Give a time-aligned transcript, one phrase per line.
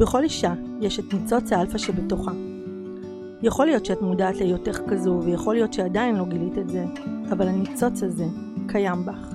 [0.00, 2.32] בכל אישה יש את ניצוץ האלפא שבתוכה.
[3.42, 6.84] יכול להיות שאת מודעת להיותך כזו, ויכול להיות שעדיין לא גילית את זה,
[7.32, 8.24] אבל הניצוץ הזה
[8.68, 9.34] קיים בך.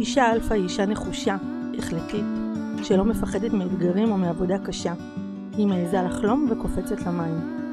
[0.00, 1.36] אישה אלפא היא אישה נחושה,
[1.78, 2.24] החלטית,
[2.82, 4.94] שלא מפחדת מאתגרים או מעבודה קשה.
[5.56, 7.66] היא מעיזה לחלום וקופצת למים.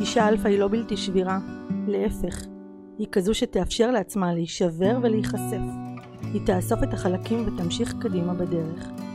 [0.00, 1.38] אישה אלפא היא לא בלתי שבירה,
[1.86, 2.44] להפך,
[2.98, 5.62] היא כזו שתאפשר לעצמה להישבר ולהיחשף.
[6.22, 9.09] היא תאסוף את החלקים ותמשיך קדימה בדרך.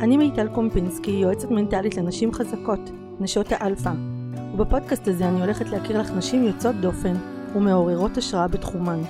[0.00, 3.92] אני מיטל קומפינסקי, יועצת מנטלית לנשים חזקות, נשות האלפא,
[4.52, 7.14] ובפודקאסט הזה אני הולכת להכיר לך נשים יוצאות דופן
[7.54, 9.00] ומעוררות השראה בתחומן,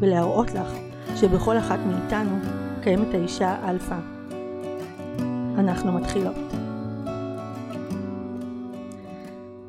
[0.00, 0.72] ולהראות לך
[1.16, 2.38] שבכל אחת מאיתנו
[2.82, 3.98] קיימת האישה האלפא.
[5.58, 6.36] אנחנו מתחילות.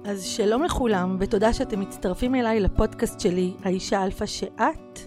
[0.05, 4.99] אז שלום לכולם, ותודה שאתם מצטרפים אליי לפודקאסט שלי, האישה אלפא שאת.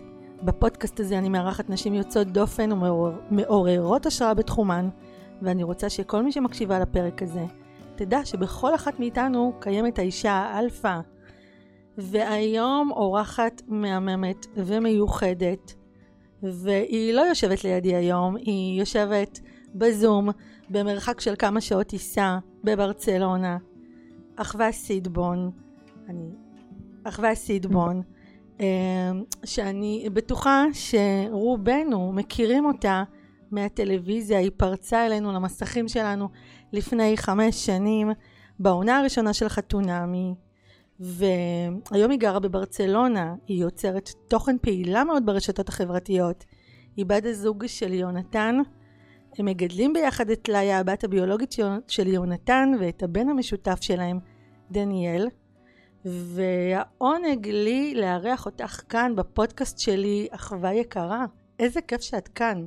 [0.43, 4.89] בפודקאסט הזה אני מארחת נשים יוצאות דופן ומעוררות השראה בתחומן,
[5.45, 7.45] ואני רוצה שכל מי שמקשיבה לפרק הזה,
[7.96, 11.01] תדע שבכל אחת מאיתנו קיימת האישה האלפא.
[11.99, 15.74] והיום אורחת מהממת ומיוחדת,
[16.43, 19.41] והיא לא יושבת לידי היום, היא יושבת
[19.74, 20.29] בזום,
[20.71, 23.59] במרחק של כמה שעות טיסה, בברצלונה.
[24.37, 25.51] אחווה סידבון,
[26.09, 26.29] אני,
[27.05, 28.02] אחווה סידבון,
[28.61, 28.66] אמ,
[29.45, 33.02] שאני בטוחה שרובנו מכירים אותה
[33.55, 36.29] מהטלוויזיה, היא פרצה אלינו למסכים שלנו
[36.73, 38.11] לפני חמש שנים,
[38.59, 40.35] בעונה הראשונה של חתונמי,
[41.01, 46.45] והיום היא גרה בברצלונה, היא יוצרת תוכן פעילה מאוד ברשתות החברתיות,
[46.96, 48.59] היא בת הזוג של יונתן,
[49.38, 51.55] הם מגדלים ביחד את ליה, הבת הביולוגית
[51.89, 54.18] של יונתן, ואת הבן המשותף שלהם,
[54.71, 55.29] דניאל.
[56.05, 61.24] והעונג לי לארח אותך כאן בפודקאסט שלי, אחווה יקרה.
[61.59, 62.66] איזה כיף שאת כאן.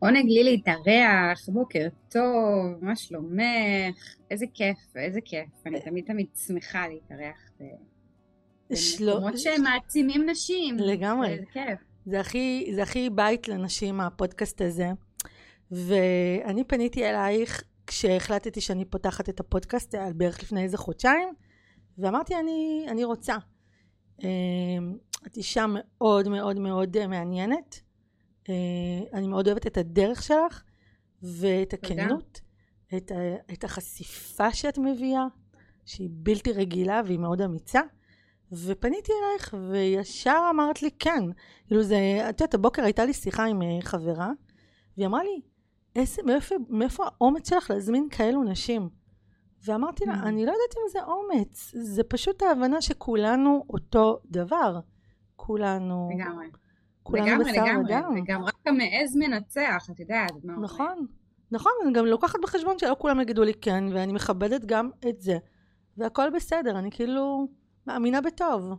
[0.00, 4.14] עונג לי להתארח, בוקר טוב, מה שלומך?
[4.30, 5.48] איזה כיף, איזה כיף.
[5.66, 10.76] אני תמיד תמיד שמחה להתארח במקומות שהם מעצימים נשים.
[10.78, 11.36] לגמרי.
[11.38, 11.78] זה כיף.
[12.06, 14.88] זה הכי, זה הכי בית לנשים, הפודקאסט הזה.
[15.70, 21.28] ואני פניתי אלייך כשהחלטתי שאני פותחת את הפודקאסט, היה בערך לפני איזה חודשיים,
[21.98, 23.36] ואמרתי, אני, אני רוצה.
[24.22, 27.80] אמ, את אישה מאוד מאוד מאוד מעניינת.
[28.50, 30.62] אה, אני מאוד אוהבת את הדרך שלך
[31.22, 32.40] ואת הכנות,
[32.96, 33.12] את,
[33.52, 35.26] את החשיפה שאת מביאה,
[35.84, 37.80] שהיא בלתי רגילה והיא מאוד אמיצה.
[38.52, 41.24] ופניתי אלייך וישר אמרת לי כן.
[41.66, 41.96] כאילו זה,
[42.30, 44.30] את יודעת, הבוקר הייתה לי שיחה עם אה, חברה,
[44.96, 45.40] והיא אמרה לי,
[45.96, 48.88] איזה, מאיפה, מאיפה האומץ שלך להזמין כאלו נשים?
[49.64, 50.26] ואמרתי לה, mm.
[50.26, 54.80] אני לא יודעת אם זה אומץ, זה פשוט ההבנה שכולנו אותו דבר.
[55.36, 56.10] כולנו...
[56.14, 56.46] לגמרי.
[57.10, 57.94] כולנו לגמרי, בשר לגמרי.
[57.96, 58.14] ודם.
[58.22, 60.32] וגם רק המעז מנצח, את יודעת.
[60.62, 61.06] נכון,
[61.52, 65.38] נכון, אני גם לוקחת בחשבון שלא כולם יגידו לי כן, ואני מכבדת גם את זה.
[65.96, 67.48] והכל בסדר, אני כאילו
[67.86, 68.72] מאמינה בטוב.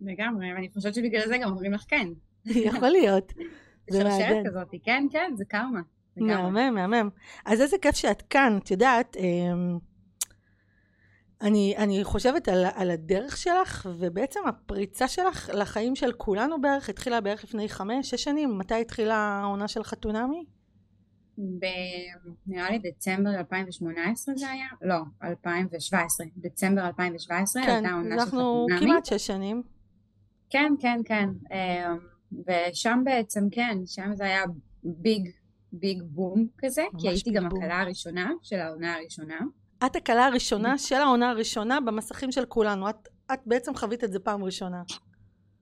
[0.00, 2.08] לגמרי, ואני חושבת שבגלל זה גם אומרים לך כן.
[2.68, 3.32] יכול להיות.
[3.90, 4.46] זה שרשרת.
[4.46, 5.80] כזאת, כן, כן, זה קרמה.
[6.16, 6.50] לגמרי.
[6.50, 7.08] מהמם, מהמם.
[7.44, 9.78] אז איזה כיף שאת כאן, את יודעת, אמ,
[11.42, 17.20] אני, אני חושבת על, על הדרך שלך, ובעצם הפריצה שלך לחיים של כולנו בערך, התחילה
[17.20, 18.58] בערך לפני חמש, שש שנים.
[18.58, 20.44] מתי התחילה העונה של חתונמי?
[22.46, 24.66] נראה לי דצמבר 2018 זה היה?
[24.82, 26.26] לא, 2017.
[26.36, 28.92] דצמבר 2017 כן, הייתה העונה של אנחנו חתונמי.
[28.92, 29.62] כמעט שש שנים.
[30.50, 31.28] כן, כן, כן.
[31.52, 31.98] אמ,
[32.46, 34.42] ושם בעצם, כן, שם זה היה
[34.84, 35.30] ביג,
[35.72, 37.62] ביג בום כזה, כי הייתי גם בום.
[37.62, 39.40] הכלה הראשונה של העונה הראשונה.
[39.86, 42.90] את הכלה הראשונה של העונה הראשונה במסכים של כולנו.
[42.90, 44.82] את, את בעצם חווית את זה פעם ראשונה.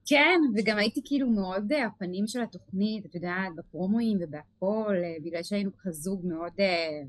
[0.05, 5.43] כן, וגם הייתי כאילו מאוד אה, הפנים של התוכנית, את יודעת, בפרומואים ובהכל, אה, בגלל
[5.43, 7.01] שהיינו ככה זוג מאוד, אה,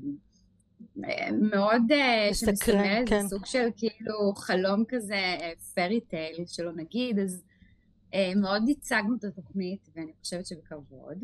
[1.31, 1.81] מאוד
[2.33, 3.15] שמסמל כן.
[3.15, 5.37] איזה סוג של כאילו חלום כזה,
[5.75, 7.43] פרי טייל שלא נגיד, אז
[8.35, 11.23] מאוד ייצגנו את התוכנית, ואני חושבת שבכבוד.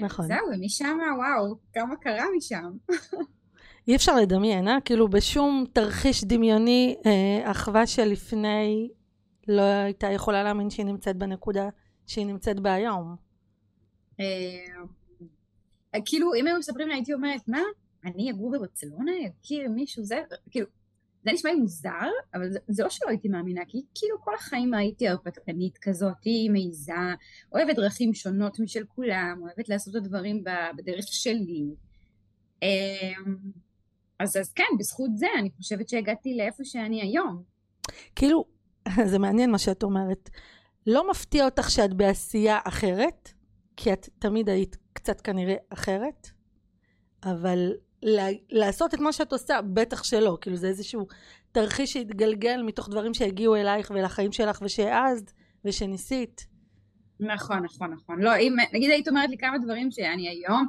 [0.00, 0.26] נכון.
[0.26, 2.72] זהו, ומשם, וואו, כמה קרה משם.
[3.88, 4.78] אי אפשר לדמיין, אה?
[4.84, 8.88] כאילו בשום תרחיש דמיוני, אה, אחווה שלפני
[9.48, 11.68] לא הייתה יכולה להאמין שהיא נמצאת בנקודה
[12.06, 13.16] שהיא נמצאת בה היום.
[14.20, 17.62] אה, כאילו, אם היו מספרים לי, הייתי אומרת, מה?
[18.04, 19.12] אני אגור בברצלונה?
[19.40, 20.04] אכיר מישהו?
[20.04, 20.20] זה,
[20.50, 20.66] כאילו,
[21.24, 24.74] זה נשמע לי מוזר, אבל זה, זה לא שלא הייתי מאמינה, כי כאילו כל החיים
[24.74, 26.92] הייתי הרפתקנית כזאת, היא מעיזה,
[27.52, 30.44] אוהבת דרכים שונות משל כולם, אוהבת לעשות את הדברים
[30.76, 31.64] בדרך שלי.
[32.62, 33.12] אה,
[34.22, 37.42] אז, אז כן, בזכות זה אני חושבת שהגעתי לאיפה שאני היום.
[38.16, 38.44] כאילו,
[39.10, 40.30] זה מעניין מה שאת אומרת.
[40.86, 43.32] לא מפתיע אותך שאת בעשייה אחרת?
[43.76, 46.30] כי את תמיד היית קצת כנראה אחרת,
[47.24, 47.72] אבל
[48.50, 50.38] לעשות את מה שאת עושה, בטח שלא.
[50.40, 51.06] כאילו זה איזשהו
[51.52, 55.32] תרחיש שהתגלגל מתוך דברים שהגיעו אלייך ולחיים שלך ושהעזת
[55.64, 56.46] ושניסית.
[57.20, 58.20] נכון, נכון, נכון.
[58.20, 60.66] לא, אם, נגיד היית אומרת לי כמה דברים שאני היום,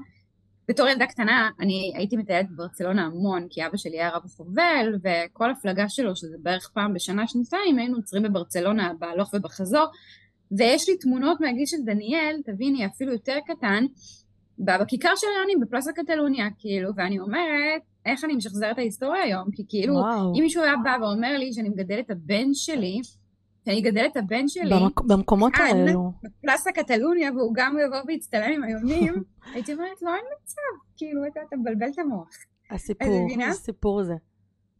[0.67, 5.51] בתור ילדה קטנה, אני הייתי מטיילת בברצלונה המון, כי אבא שלי היה רב חובל, וכל
[5.51, 9.85] הפלגה שלו, שזה בערך פעם בשנה, שנתיים, היינו עוצרים בברצלונה בהלוך ובחזור,
[10.57, 13.85] ויש לי תמונות מהגיל של דניאל, תביני, אפילו יותר קטן,
[14.59, 19.51] בכיכר של היונים בפלאסה קטלוניה, כאילו, ואני אומרת, איך אני משחזרת ההיסטוריה היום?
[19.51, 20.33] כי כאילו, וואו.
[20.35, 23.01] אם מישהו היה בא ואומר לי שאני מגדל את הבן שלי,
[23.65, 25.01] שאני אגדל את הבן שלי, במק...
[25.01, 29.23] במקומות כאן, האלו, בפלאסה קטלוניה, והוא גם יבוא ויצטלם עם היונים,
[29.53, 30.61] הייתי אומרת, לא, אין מצב,
[30.97, 32.29] כאילו, אתה, אתה מבלבל את המוח.
[32.71, 34.15] הסיפור, הסיפור הזה.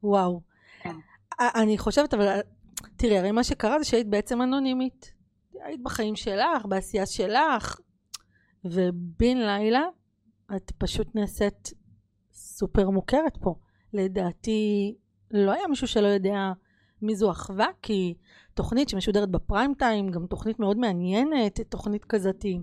[0.04, 0.42] וואו.
[0.82, 0.96] כן.
[1.40, 2.40] אני חושבת, אבל
[2.96, 5.14] תראי, הרי מה שקרה זה שהיית בעצם אנונימית.
[5.64, 7.80] היית בחיים שלך, בעשייה שלך,
[8.66, 9.84] ובן לילה
[10.56, 11.74] את פשוט נעשית
[12.34, 13.56] סופר מוכרת פה.
[13.94, 14.96] לדעתי
[15.32, 16.52] לא היה מישהו שלא יודע
[17.04, 18.14] מי זו אחווה, כי
[18.54, 22.60] תוכנית שמשודרת בפריים טיים, גם תוכנית מאוד מעניינת, תוכנית כזאתי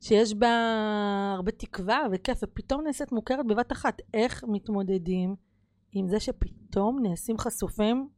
[0.00, 0.52] שיש בה
[1.34, 4.02] הרבה תקווה וכיף, ופתאום נעשית מוכרת בבת אחת.
[4.14, 5.34] איך מתמודדים
[5.92, 8.08] עם זה שפתאום נעשים חשופים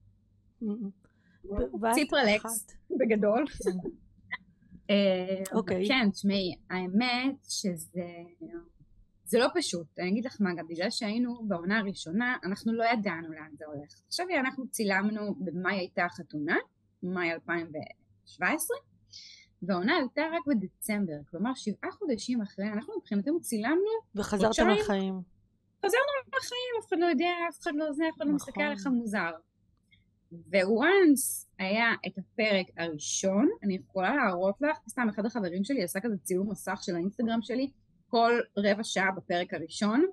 [1.44, 2.66] בבת ציפרלקס,
[3.00, 3.46] בגדול.
[3.46, 3.70] כן.
[4.90, 5.88] אה, אוקיי.
[5.88, 8.06] כן, תשמעי, האמת שזה...
[9.30, 13.32] זה לא פשוט, אני אגיד לך מה, גם בגלל שהיינו בעונה הראשונה, אנחנו לא ידענו
[13.32, 14.02] לאן זה הולך.
[14.06, 16.56] עכשיו אנחנו צילמנו, במאי הייתה החתונה,
[17.02, 18.76] מאי 2017,
[19.62, 25.20] והעונה עלתה רק בדצמבר, כלומר שבעה חודשים אחרי, אנחנו מבחינתנו צילמנו וחזרתם לחיים.
[25.86, 28.64] חזרנו לחיים, אף אחד לא יודע, אף אחד לא זה, אף אחד לא מסתכל נכון.
[28.64, 29.30] עליך מוזר.
[30.52, 36.16] וואנס היה את הפרק הראשון, אני יכולה להראות לך, סתם אחד החברים שלי עשה כזה
[36.22, 37.70] צילום מסך של האינסטגרם שלי,
[38.10, 40.04] כל רבע שעה בפרק הראשון.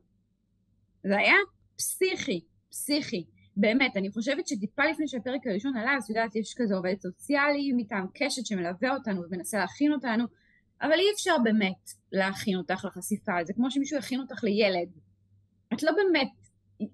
[1.04, 1.36] זה היה
[1.78, 3.26] פסיכי, פסיכי.
[3.56, 7.72] באמת, אני חושבת שטיפה לפני שהפרק הראשון עלה, אז את יודעת, יש כזה עובדת סוציאלי
[7.76, 10.26] מטעם קשת שמלווה אותנו ומנסה להכין אותנו,
[10.82, 14.90] אבל אי אפשר באמת להכין אותך לחשיפה, זה כמו שמישהו יכין אותך לילד.
[15.74, 16.32] את לא באמת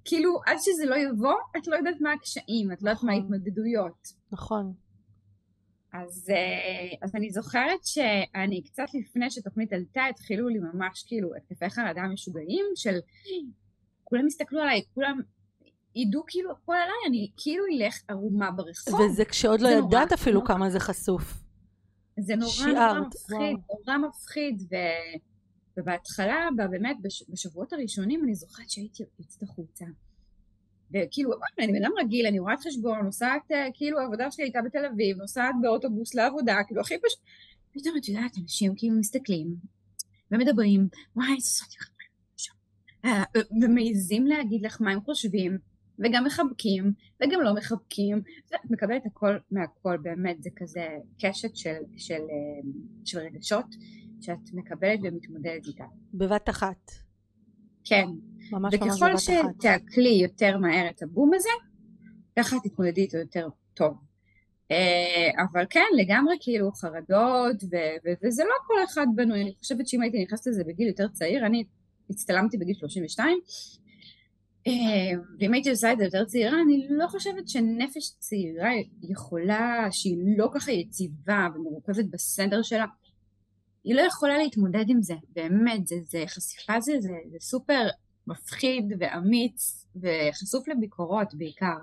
[0.06, 3.22] כאילו, עד שזה לא יבוא, את לא יודעת מה הקשיים, את לא יודעת מה נכון.
[3.22, 4.08] ההתמודדויות.
[4.32, 4.74] נכון.
[5.94, 11.70] אז, אה, אז אני זוכרת שאני קצת לפני שתוכנית עלתה, התחילו לי ממש כאילו התקפי
[11.70, 13.00] חרדה משוגעים של
[14.04, 15.20] כולם הסתכלו עליי, כולם
[15.96, 19.00] ידעו כאילו הכל עליי, אני כאילו אלך ערומה ברחוב.
[19.00, 20.48] וזה כשעוד לא ידעת אפילו נורא.
[20.48, 21.44] כמה זה חסוף.
[22.20, 23.80] זה נורא שיערת, נורא מפחיד, וואו.
[23.88, 24.76] נורא מפחיד, ו...
[25.78, 26.98] ובהתחלה, באמת,
[27.30, 29.86] בשבועות הראשונים אני זוכרת שהייתי יוצאת החוצה.
[30.94, 34.86] וכאילו, אני בן אדם רגיל, אני רואת חשבון, נוסעת, אה, כאילו העבודה שלי הייתה בתל
[34.86, 37.20] אביב, נוסעת באוטובוס לעבודה, כאילו הכי פשוט.
[37.74, 39.56] פתאום את יודעת, אנשים כאילו מסתכלים
[40.32, 41.70] ומדברים, וואי, זאת
[43.06, 43.24] אה,
[43.62, 45.58] ומעיזים להגיד לך מה הם חושבים,
[46.00, 46.94] וגם מחבקים,
[47.24, 50.88] וגם לא מחבקים, ואת מקבלת הכל מהכל, באמת, זה כזה
[51.20, 52.72] קשת של, של, אה,
[53.06, 53.66] של רגשות.
[54.24, 55.84] שאת מקבלת ומתמודדת איתה.
[56.14, 56.92] בבת אחת.
[57.86, 58.08] כן.
[58.52, 58.92] ממש ממש.
[58.92, 61.50] וככל שתעכלי יותר מהר את הבום הזה,
[62.40, 63.94] ככה תתמודדי איתו יותר טוב.
[64.72, 69.88] אה, אבל כן, לגמרי כאילו חרדות, ו- ו- וזה לא כל אחד בנוי, אני חושבת
[69.88, 71.64] שאם הייתי נכנסת לזה בגיל יותר צעיר, אני
[72.10, 73.40] הצטלמתי בגיל 32,
[74.68, 74.72] אה,
[75.40, 78.72] ואם הייתי עושה את זה יותר צעירה, אני לא חושבת שנפש צעירה
[79.02, 82.86] יכולה, שהיא לא ככה יציבה ומרוכזת בסנטר שלה,
[83.84, 87.88] היא לא יכולה להתמודד עם זה, באמת, זה, זה חשיפה זה, זה, זה סופר
[88.28, 91.78] מפחיד ואמיץ וחשוף לביקורות בעיקר.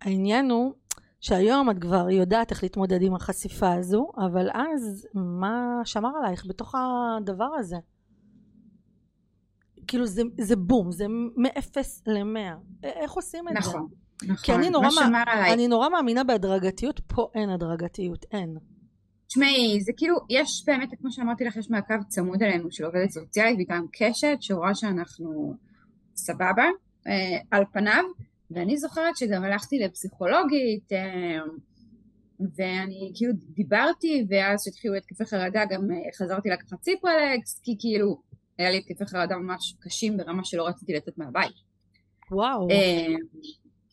[0.00, 0.72] העניין הוא
[1.20, 6.74] שהיום את כבר יודעת איך להתמודד עם החשיפה הזו, אבל אז מה שמר עלייך בתוך
[6.74, 7.76] הדבר הזה?
[9.86, 12.54] כאילו זה, זה בום, זה מאפס למאה.
[12.82, 13.78] איך עושים את נכון, זה?
[13.78, 13.88] נכון,
[14.22, 14.44] נכון.
[14.44, 18.56] כי אני נורא, מה, אני נורא מאמינה בהדרגתיות, פה אין הדרגתיות, אין.
[19.26, 23.58] תשמעי, זה כאילו, יש באמת, כמו שאמרתי לך, יש מעקב צמוד עלינו של עובדת סוציאלית
[23.60, 25.54] וגם קשת, שרואה שאנחנו
[26.16, 26.64] סבבה,
[27.06, 28.04] אה, על פניו,
[28.50, 31.40] ואני זוכרת שגם הלכתי לפסיכולוגית, אה,
[32.40, 38.20] ואני כאילו דיברתי, ואז שהתחילו התקפי חרדה, גם אה, חזרתי לקחת ציפרלקס, כי כאילו,
[38.58, 41.54] היה לי התקפי חרדה ממש קשים ברמה שלא רציתי לצאת מהבית.
[42.30, 42.70] וואו.
[42.70, 43.14] אה,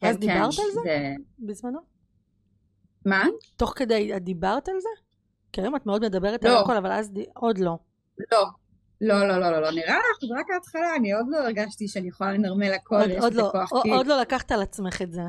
[0.02, 0.80] אז כן, דיברת כן, על זה?
[0.84, 1.14] זה...
[1.40, 1.80] בזמנו?
[3.06, 3.24] מה?
[3.58, 4.90] תוך כדי, את דיברת על זה?
[5.52, 6.50] כי היום את מאוד מדברת לא.
[6.58, 7.78] על הכל, אבל אז עוד לא.
[8.32, 8.46] לא.
[9.02, 12.08] לא, לא, לא, לא, לא, נראה לך, זה רק ההתחלה, אני עוד לא הרגשתי שאני
[12.08, 13.72] יכולה לנרמל הכל, עוד, יש עוד לי לא, כוח.
[13.72, 15.22] עוד, עוד לא לקחת על עצמך את זה.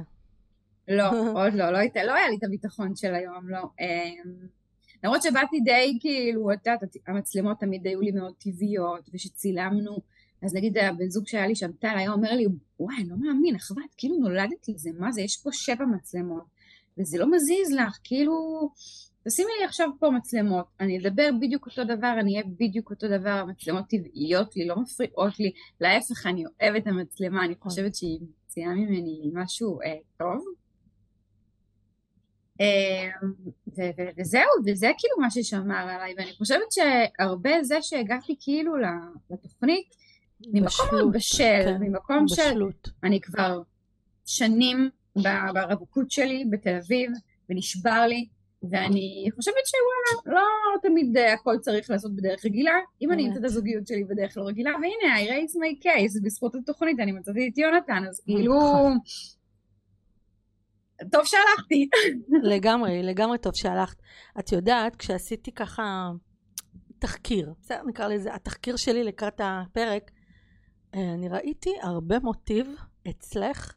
[0.89, 1.05] לא,
[1.43, 3.63] עוד לא, לא, היית, לא היה לי את הביטחון של היום, לא.
[3.81, 4.47] אמ,
[5.05, 9.97] למרות שבאתי די כאילו, את יודעת, המצלמות תמיד היו לי מאוד טבעיות, ושצילמנו,
[10.43, 12.47] אז נגיד הבן זוג שהיה לי שם טל היה אומר לי,
[12.81, 16.45] וואי, אני לא מאמין, אחוות, כאילו נולדת לזה, מה זה, יש פה שבע מצלמות,
[16.99, 18.69] וזה לא מזיז לך, כאילו,
[19.29, 23.31] תשימי לי עכשיו פה מצלמות, אני אדבר בדיוק אותו דבר, אני אהיה בדיוק אותו דבר,
[23.31, 28.75] המצלמות טבעיות לי, לא מפריעות לי, להפך, אני אוהבת את המצלמה, אני חושבת שהיא מציעה
[28.75, 30.45] ממני משהו אה, טוב.
[32.61, 33.11] אה,
[34.19, 38.73] וזהו, וזה כאילו מה ששמר עליי, ואני חושבת שהרבה זה שהגעתי כאילו
[39.31, 39.95] לתוכנית,
[40.47, 42.87] ממקום מאוד בשל, כן, ממקום בשלות.
[42.87, 42.93] של...
[43.05, 43.63] אני כבר
[44.27, 44.91] שנים
[45.55, 47.11] ברווקות שלי בתל אביב,
[47.49, 48.29] ונשבר לי,
[48.71, 52.73] ואני חושבת שוואלה, לא תמיד הכל צריך לעשות בדרך רגילה.
[53.03, 56.55] אם אני אמצא את הזוגיות שלי בדרך לא רגילה, והנה, I raise my case, בזכות
[56.55, 58.55] התוכנית אני מצאתי את יונתן, אז כאילו...
[61.13, 61.89] טוב שהלכתי.
[62.53, 63.97] לגמרי, לגמרי טוב שהלכת.
[64.39, 66.11] את יודעת, כשעשיתי ככה
[66.99, 70.11] תחקיר, בסדר, נקרא לזה, התחקיר שלי לקראת הפרק,
[70.95, 72.67] אה, אני ראיתי הרבה מוטיב
[73.11, 73.75] אצלך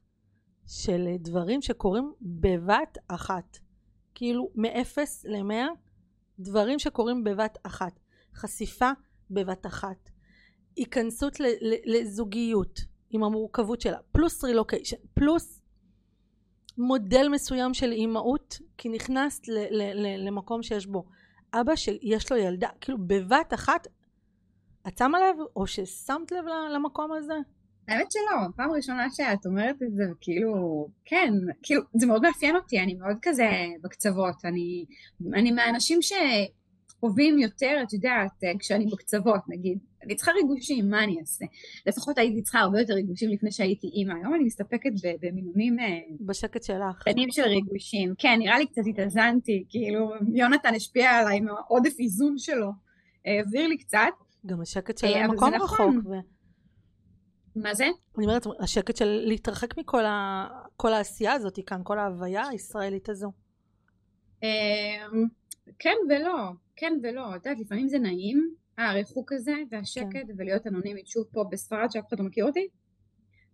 [0.67, 3.57] של דברים שקורים בבת אחת.
[4.15, 5.67] כאילו מאפס למאה
[6.39, 7.99] דברים שקורים בבת אחת.
[8.35, 8.91] חשיפה
[9.29, 10.09] בבת אחת.
[10.75, 11.37] היכנסות
[11.85, 12.79] לזוגיות
[13.09, 15.61] עם המורכבות שלה, פלוס רילוקיישן, פלוס
[16.77, 19.41] מודל מסוים של אימהות, כי נכנסת
[20.17, 21.05] למקום שיש בו
[21.53, 23.87] אבא שיש לו ילדה, כאילו בבת אחת,
[24.87, 27.37] את שמה לב, או ששמת לב למקום הזה?
[27.87, 32.79] האמת שלא, פעם ראשונה שאת אומרת את זה, כאילו, כן, כאילו, זה מאוד מאפיין אותי,
[32.79, 33.49] אני מאוד כזה
[33.83, 34.85] בקצוות, אני,
[35.33, 41.45] אני מהאנשים שחווים יותר, את יודעת, כשאני בקצוות, נגיד, אני צריכה ריגושים, מה אני אעשה?
[41.85, 45.79] לפחות הייתי צריכה הרבה יותר ריגושים לפני שהייתי אימא, היום אני מסתפקת במינונים...
[45.79, 46.99] אה, בשקט שלך.
[46.99, 52.37] קטנים של ריגושים, כן, נראה לי קצת התאזנתי, כאילו, יונתן השפיע עליי עם העודף איזון
[52.37, 52.71] שלו,
[53.25, 53.99] העביר לי קצת.
[54.45, 55.79] גם השקט של אה, מקום רחוק.
[55.79, 55.97] נכון.
[55.97, 56.34] ו...
[57.55, 57.85] מה זה?
[58.17, 60.47] אני אומרת, השקט של להתרחק מכל ה...
[60.77, 63.31] כל העשייה הזאת כאן, כל ההוויה הישראלית הזו.
[64.43, 64.47] אמ,
[65.79, 67.35] כן ולא, כן ולא.
[67.35, 70.25] את יודעת, לפעמים זה נעים, הריחוק הזה והשקט, כן.
[70.37, 72.67] ולהיות אנונימית שוב פה בספרד שאף אחד לא מכיר אותי.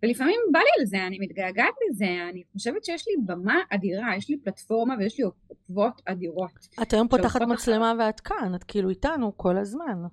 [0.03, 4.29] ולפעמים בא לי על זה, אני מתגעגעת לזה, אני חושבת שיש לי במה אדירה, יש
[4.29, 6.67] לי פלטפורמה ויש לי עוקבות אדירות.
[6.81, 10.03] את היום פותחת מצלמה ואת כאן, את כאילו איתנו כל הזמן.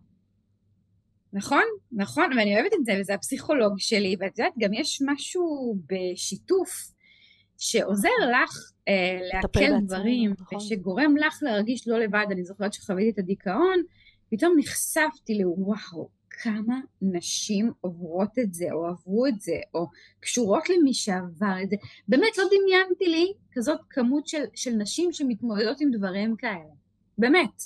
[1.32, 6.70] נכון, נכון, ואני אוהבת את זה, וזה הפסיכולוג שלי, ואת יודעת, גם יש משהו בשיתוף
[7.58, 10.58] שעוזר לך אה, לעכל דברים, נכון.
[10.58, 12.26] ושגורם לך להרגיש לא לבד.
[12.30, 13.82] אני זוכרת שחוויתי את הדיכאון,
[14.30, 19.86] פתאום נחשפתי לוואו, כמה נשים עוברות את זה, או עברו את זה, או
[20.20, 21.76] קשורות למי שעבר את זה.
[22.08, 26.74] באמת לא דמיינתי לי כזאת כמות של, של נשים שמתמודדות עם דברים כאלה.
[27.18, 27.62] באמת.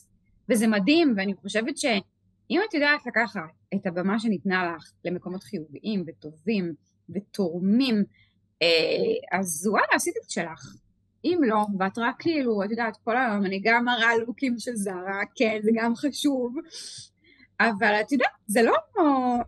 [0.48, 1.84] וזה מדהים, ואני חושבת ש...
[2.52, 3.40] אם את יודעת לקחת
[3.74, 6.74] את הבמה שניתנה לך למקומות חיוביים וטובים
[7.10, 8.04] ותורמים,
[8.62, 10.76] אה, אז וואלה, עשית את שלך.
[11.24, 15.20] אם לא, ואת רק כאילו, את יודעת, כל היום אני גם מראה לוקים של זרה,
[15.34, 16.54] כן, זה גם חשוב,
[17.60, 18.76] אבל את יודעת, זה לא,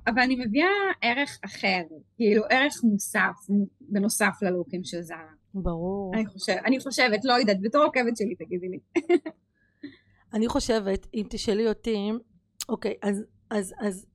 [0.07, 0.69] אבל אני מביאה
[1.03, 1.83] ערך אחר,
[2.17, 3.37] כאילו ערך מוסף,
[3.81, 5.33] בנוסף ללוקים של זרה.
[5.55, 6.15] ברור.
[6.15, 8.79] אני, חושב, אני חושבת, לא יודעת, בתור עוקבת שלי, תגידי לי.
[10.35, 12.11] אני חושבת, אם תשאלי אותי,
[12.69, 14.07] אוקיי, אז, אז, אז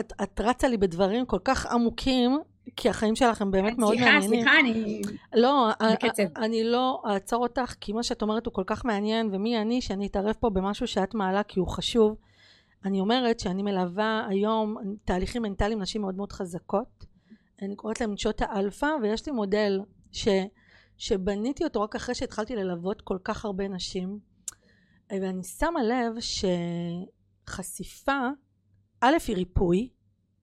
[0.00, 2.38] את, את רצה לי בדברים כל כך עמוקים,
[2.76, 4.44] כי החיים שלך הם באמת מאוד סליחה, מעניינים.
[4.44, 5.02] סליחה, סליחה, אני
[5.34, 6.22] לא, בקצב.
[6.36, 10.06] אני לא אעצור אותך, כי מה שאת אומרת הוא כל כך מעניין, ומי אני שאני
[10.06, 12.16] אתערב פה במשהו שאת מעלה כי הוא חשוב.
[12.84, 17.04] אני אומרת שאני מלווה היום תהליכים מנטליים נשים מאוד מאוד חזקות.
[17.62, 19.80] אני קוראת להם נשות האלפא, ויש לי מודל
[20.12, 20.28] ש,
[20.96, 24.18] שבניתי אותו רק אחרי שהתחלתי ללוות כל כך הרבה נשים.
[25.10, 26.44] ואני שמה לב ש...
[27.48, 28.28] חשיפה,
[29.00, 29.88] א' היא ריפוי,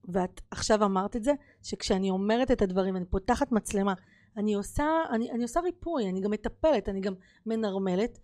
[0.05, 1.31] ואת עכשיו אמרת את זה,
[1.63, 3.93] שכשאני אומרת את הדברים, אני פותחת מצלמה,
[4.37, 7.13] אני עושה, אני, אני עושה ריפוי, אני גם מטפלת, אני גם
[7.45, 8.19] מנרמלת,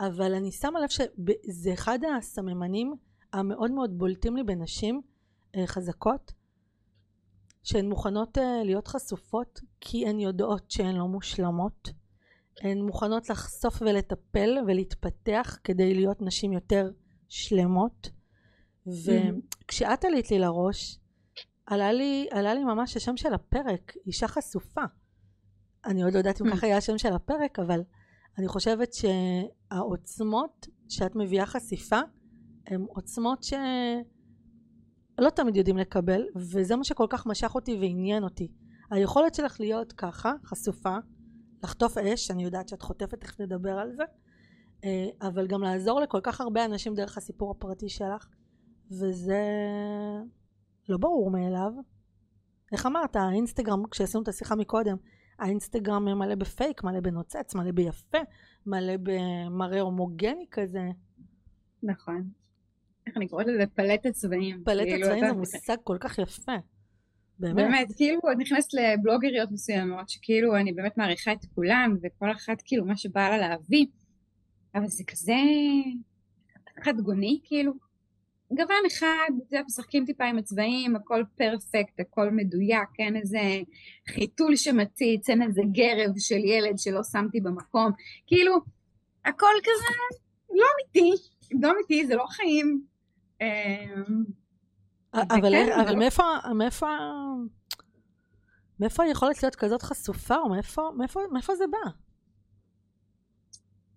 [0.00, 2.94] אבל אני שמה לב שזה אחד הסממנים
[3.32, 5.00] המאוד מאוד בולטים לי בנשים
[5.56, 6.32] אה, חזקות,
[7.62, 11.90] שהן מוכנות אה, להיות חשופות כי הן יודעות שהן לא מושלמות,
[12.60, 16.90] הן מוכנות לחשוף ולטפל ולהתפתח כדי להיות נשים יותר
[17.28, 18.10] שלמות.
[18.90, 20.98] וכשאת עלית לי לראש,
[21.66, 24.84] עלה לי, עלה לי ממש השם של הפרק, אישה חשופה.
[25.84, 26.50] אני עוד לא יודעת אם.
[26.50, 27.82] ככה היה השם של הפרק, אבל
[28.38, 32.00] אני חושבת שהעוצמות שאת מביאה חשיפה,
[32.66, 38.52] הן עוצמות שלא תמיד יודעים לקבל, וזה מה שכל כך משך אותי ועניין אותי.
[38.90, 40.96] היכולת שלך להיות ככה, חשופה,
[41.64, 44.02] לחטוף אש, אני יודעת שאת חוטפת, תכף נדבר על זה,
[44.84, 48.28] אה, אבל גם לעזור לכל כך הרבה אנשים דרך הסיפור הפרטי שלך,
[48.90, 49.42] וזה
[50.88, 51.72] לא ברור מאליו.
[52.72, 54.96] איך אמרת, האינסטגרם, כשעשינו את השיחה מקודם,
[55.38, 58.18] האינסטגרם מלא בפייק, מלא בנוצץ, מלא ביפה,
[58.66, 60.88] מלא במראה הומוגני כזה.
[61.82, 62.28] נכון.
[63.06, 63.64] איך אני קוראת לזה?
[63.74, 64.62] פלטת צבעים.
[64.64, 66.52] פלטת כאילו, צבעים אתה- זה מושג כל כך יפה.
[67.38, 67.54] באמת.
[67.56, 72.84] באמת, כאילו את נכנסת לבלוגריות מסוימות, שכאילו אני באמת מעריכה את כולן, וכל אחת כאילו
[72.86, 73.86] מה שבא לה להביא,
[74.74, 75.34] אבל זה כזה
[76.84, 77.72] חדגוני, כאילו.
[78.52, 83.38] גוון אחד, יודע, משחקים טיפה עם הצבעים, הכל פרפקט, הכל מדויק, אין איזה
[84.08, 87.92] חיתול שמציץ, אין איזה גרב של ילד שלא שמתי במקום,
[88.26, 88.54] כאילו,
[89.24, 89.94] הכל כזה
[90.50, 91.22] לא אמיתי,
[91.60, 92.82] לא אמיתי, זה לא חיים.
[93.40, 94.24] אמ,
[95.14, 96.22] אבל, זה אבל לא- מאיפה,
[96.54, 96.86] מאיפה,
[98.80, 101.90] מאיפה היכולת להיות כזאת חשופה, או מאיפה, מאיפה, מאיפה זה בא?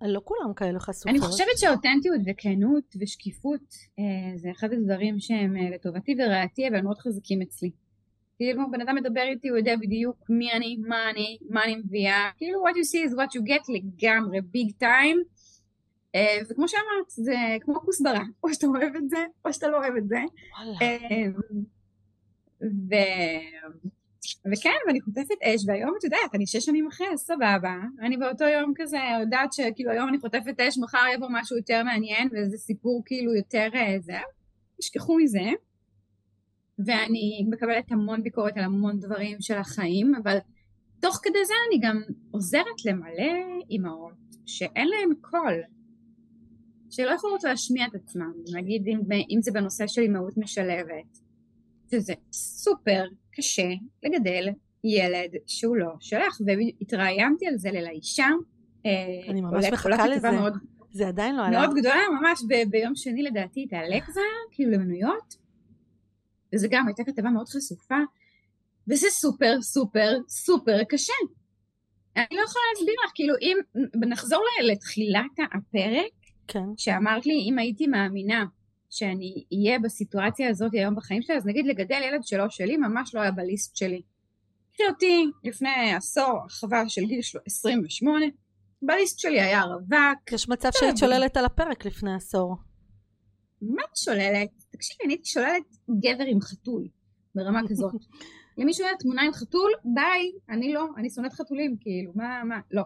[0.08, 1.10] לא כולם כאלה חשופות.
[1.10, 6.98] אני חושבת שאותנטיות וכנות ושקיפות אה, זה אחד הדברים שהם אה, לטובתי ורעתי אבל מאוד
[6.98, 7.72] חזקים אצלי.
[8.38, 12.30] כאילו בן אדם מדבר איתי הוא יודע בדיוק מי אני, מה אני, מה אני מביאה,
[12.38, 15.24] כאילו what you see is what you get לגמרי ביג טיים.
[16.16, 19.96] אה, וכמו שאמרת זה כמו כוסברה, או שאתה אוהב את זה או שאתה לא אוהב
[19.96, 20.20] את זה.
[20.58, 20.78] וואלה.
[22.62, 22.96] ו...
[24.54, 27.76] וכן, ואני חוטפת אש, והיום את יודעת, אני שש שנים אחרי, אז סבבה.
[28.02, 32.30] אני באותו יום כזה יודעת שכאילו היום אני חוטפת אש, מחר יבוא משהו יותר מעניין,
[32.32, 34.18] וזה סיפור כאילו יותר אה, זה,
[34.78, 35.50] תשכחו מזה.
[36.86, 40.38] ואני מקבלת המון ביקורת על המון דברים של החיים, אבל
[41.02, 42.02] תוך כדי זה אני גם
[42.32, 43.34] עוזרת למלא
[43.70, 44.14] אימהות
[44.46, 45.62] שאין להן קול,
[46.90, 49.00] שלא יכולות להשמיע את עצמן, נגיד אם,
[49.30, 51.20] אם זה בנושא של אימהות משלבת,
[51.92, 53.04] שזה סופר
[53.36, 53.70] קשה
[54.04, 54.48] לגדל
[54.84, 58.28] ילד שהוא לא שלך, והתראיינתי על זה לאישה.
[58.86, 58.92] אה,
[59.30, 60.32] אני ממש מחכה לזה.
[60.32, 60.54] מאוד,
[60.92, 61.60] זה עדיין לא עלה.
[61.60, 64.22] מאוד גדולה, ממש ב- ביום שני לדעתי, את האלקזה,
[64.52, 65.36] כאילו למנויות,
[66.56, 67.98] וזה גם הייתה כתבה מאוד חשופה,
[68.88, 71.14] וזה סופר סופר סופר קשה.
[72.18, 73.58] אני לא יכולה להסביר לך, כאילו אם
[74.10, 76.12] נחזור לתחילת הפרק,
[76.48, 76.66] כן.
[76.78, 78.46] שאמרת לי אם הייתי מאמינה
[78.94, 83.22] שאני אהיה בסיטואציה הזאת היום בחיים שלי, אז נגיד לגדל ילד שלא שלי ממש לא
[83.22, 84.02] היה בליסט שלי.
[84.74, 88.26] קחי אותי לפני עשור, הרחבה של גיל של- 28,
[88.82, 92.56] בליסט שלי היה רווק, יש מצב שהיית שוללת על הפרק לפני עשור.
[93.62, 94.50] מה את שוללת?
[94.72, 95.64] תקשיבי, אני הייתי שוללת
[96.00, 96.88] גבר עם חתול,
[97.36, 97.94] ברמה כזאת.
[98.58, 102.84] למישהו היה תמונה עם חתול, ביי, אני לא, אני שונאת חתולים, כאילו, מה, מה, לא.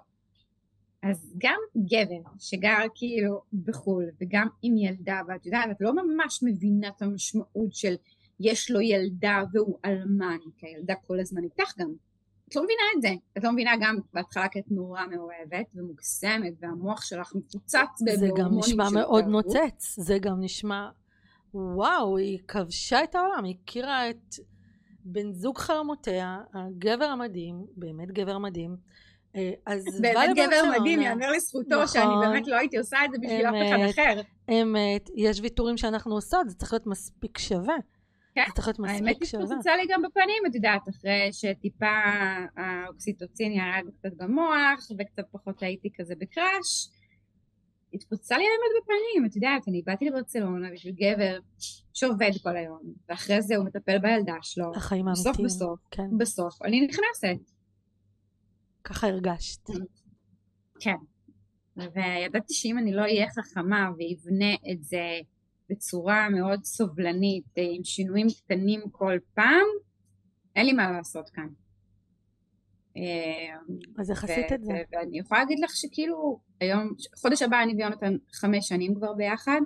[1.04, 6.88] אז גם גבר שגר כאילו בחו"ל, וגם עם ילדה, ואת יודעת, את לא ממש מבינה
[6.88, 7.96] את המשמעות של
[8.40, 11.94] יש לו ילדה והוא אלמן, כי הילדה כל הזמן איתך גם.
[12.50, 13.10] את לא מבינה את זה.
[13.38, 18.58] את לא מבינה גם בהתחלה כי את נורא מאוהבת ומוגזמת, והמוח שלך מפוצץ זה גם
[18.58, 19.46] נשמע מאוד התאהבות.
[19.46, 20.00] נוצץ.
[20.00, 20.90] זה גם נשמע...
[21.54, 24.36] וואו, היא כבשה את העולם, היא הכירה את
[25.06, 28.78] בן זוג חלומותיה, הגבר המדהים, באמת גבר מדהים.
[29.38, 30.80] אה, עזבה באמת גבר.
[30.80, 31.88] מדהים, יאמר לזכותו נכון.
[31.88, 33.90] שאני באמת לא הייתי עושה את זה בשביל אף אחד.
[33.90, 34.22] אחר.
[34.50, 37.76] אמת, יש ויתורים שאנחנו עושות, זה צריך להיות מספיק שווה.
[38.36, 39.44] כן, זה צריך להיות האמת מספיק שווה.
[39.44, 41.96] התפוצצה לי גם בפנים, את יודעת, אחרי שטיפה
[42.58, 46.90] האוקסיטוצין ירד קצת במוח, וקצת פחות הייתי כזה בקראש.
[47.94, 51.40] התפוצצה לי האמת בפנים, את יודעת, אני באתי לברצלונה בשביל גבר
[51.94, 54.72] שעובד כל היום, ואחרי זה הוא מטפל בילדה שלו.
[54.76, 55.46] החיים בסוף האמיתיים.
[55.46, 57.57] בסוף, כן, בסוף, אני נכנסת.
[58.88, 59.62] ככה הרגשת.
[60.80, 60.96] כן.
[61.78, 65.20] וידעתי שאם אני לא אהיה חכמה ואבנה את זה
[65.70, 69.66] בצורה מאוד סובלנית, אה, עם שינויים קטנים כל פעם,
[70.56, 71.48] אין לי מה לעשות כאן.
[72.98, 73.56] אה,
[73.98, 74.74] אז איך עשית את זה?
[74.92, 79.62] ואני יכולה להגיד לך שכאילו, היום, חודש הבא אני ויונתן חמש שנים כבר ביחד,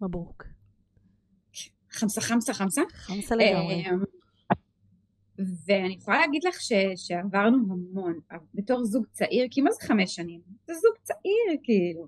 [0.00, 0.44] מברוק.
[1.90, 2.82] חמסה חמסה חמסה.
[2.92, 3.84] חמסה לגמרי.
[5.66, 8.18] ואני יכולה להגיד לך ש, שעברנו המון,
[8.54, 10.40] בתור זוג צעיר, כי מה זה חמש שנים?
[10.66, 12.06] זה זוג צעיר כאילו.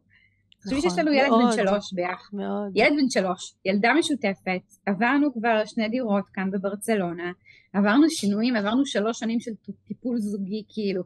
[0.65, 2.37] תחשבי שיש לנו ילד מאוד, בן שלוש ביחד.
[2.37, 2.73] מאוד.
[2.75, 7.33] ילד בן שלוש, ילדה משותפת, עברנו כבר שני דירות כאן בברצלונה,
[7.73, 9.51] עברנו שינויים, עברנו שלוש שנים של
[9.87, 11.03] טיפול זוגי, כאילו.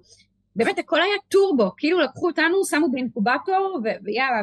[0.59, 4.41] באמת הכל היה טורבו, כאילו לקחו אותנו, שמו באינקובטור, ויאללה,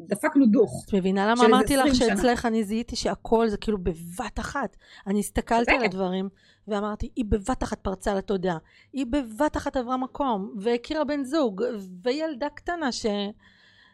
[0.00, 0.84] ודפקנו דוך.
[0.88, 2.16] את מבינה למה אמרתי לך 20 שנה.
[2.16, 4.76] שאצלך אני זיהיתי שהכל זה כאילו בבת אחת.
[5.06, 5.84] אני הסתכלתי על.
[5.84, 6.28] הדברים
[6.68, 8.58] ואמרתי, היא בבת אחת פרצה לתודעה.
[8.92, 11.62] היא בבת אחת עברה מקום והכירה בן זוג
[12.04, 13.06] וילדה קטנה ש...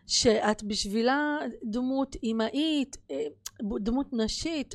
[0.07, 3.17] שאת בשבילה דמות אימהית, אה,
[3.81, 4.75] דמות נשית.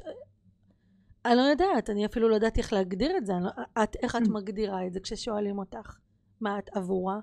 [1.25, 3.33] אני לא יודעת, אני אפילו לא יודעת איך להגדיר את זה.
[3.41, 4.29] לא- את, איך את Mm.
[4.31, 5.97] מגדירה את זה כששואלים אותך?
[6.41, 7.19] מה את עבורה?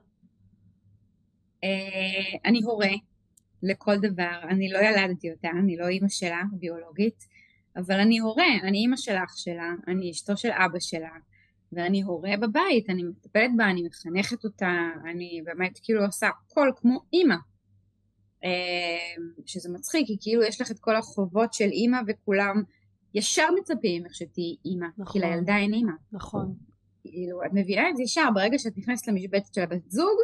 [1.65, 2.91] אה, אני הורה,
[3.63, 4.41] לכל דבר.
[4.51, 7.25] אני לא ילדתי אותה, אני לא אימא שלה, ביולוגית,
[7.77, 11.11] אבל אני הורה, אני אימא של אח שלה, אני אשתו של אבא שלה,
[11.73, 14.71] ואני הורה בבית, אני מטפלת בה, אני מחנכת אותה,
[15.11, 17.37] אני באמת כאילו עושה הכל כמו אימא.
[18.45, 22.63] אה, שזה מצחיק, כי כאילו יש לך את כל החובות של אימא וכולם
[23.15, 25.13] ישר מצפים איך שתהיי אימא, נכון.
[25.13, 25.93] כי לילדה אין אימא.
[26.13, 26.55] נכון.
[27.11, 30.19] כאילו, את מבינה את זה ישר, ברגע שאת נכנסת למשבצת של הבת זוג,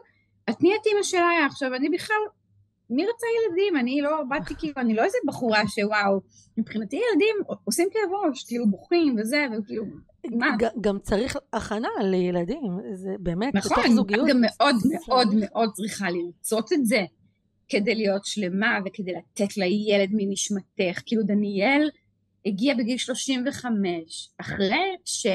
[0.50, 2.16] את נהיית אימא שלה, עכשיו אני בכלל,
[2.90, 3.76] מי רצה ילדים?
[3.76, 6.20] אני לא באתי כאילו, אני לא איזה בחורה שוואו,
[6.58, 9.84] מבחינתי ילדים עושים כאב ראש, כאילו בוכים וזה, וכאילו,
[10.30, 10.56] מה?
[10.80, 14.20] גם צריך הכנה לילדים, זה באמת, נכון, בתוך זוגיות.
[14.20, 17.04] נכון, גם מאוד מאוד מאוד צריכה לרצות את זה,
[17.68, 21.02] כדי להיות שלמה וכדי לתת לילד מנשמתך.
[21.06, 21.90] כאילו דניאל
[22.46, 25.26] הגיע בגיל 35, אחרי ש...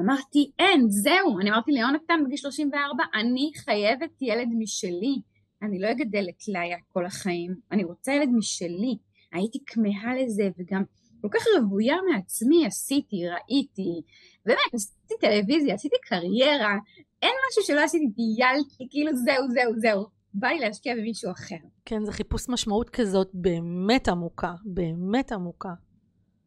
[0.00, 1.40] אמרתי, אין, זהו.
[1.40, 5.16] אני אמרתי ליונתן בגיל 34, אני חייבת ילד משלי.
[5.62, 8.98] אני לא אגדל את ליה כל החיים, אני רוצה ילד משלי.
[9.32, 10.82] הייתי כמהה לזה, וגם
[11.20, 14.00] כל כך רוויה מעצמי עשיתי, ראיתי,
[14.46, 16.78] באמת, עשיתי טלוויזיה, עשיתי קריירה,
[17.22, 20.06] אין משהו שלא עשיתי, טיילתי, כאילו זהו, זהו, זהו.
[20.34, 21.56] בא לי להשקיע במישהו אחר.
[21.84, 25.74] כן, זה חיפוש משמעות כזאת באמת עמוקה, באמת עמוקה.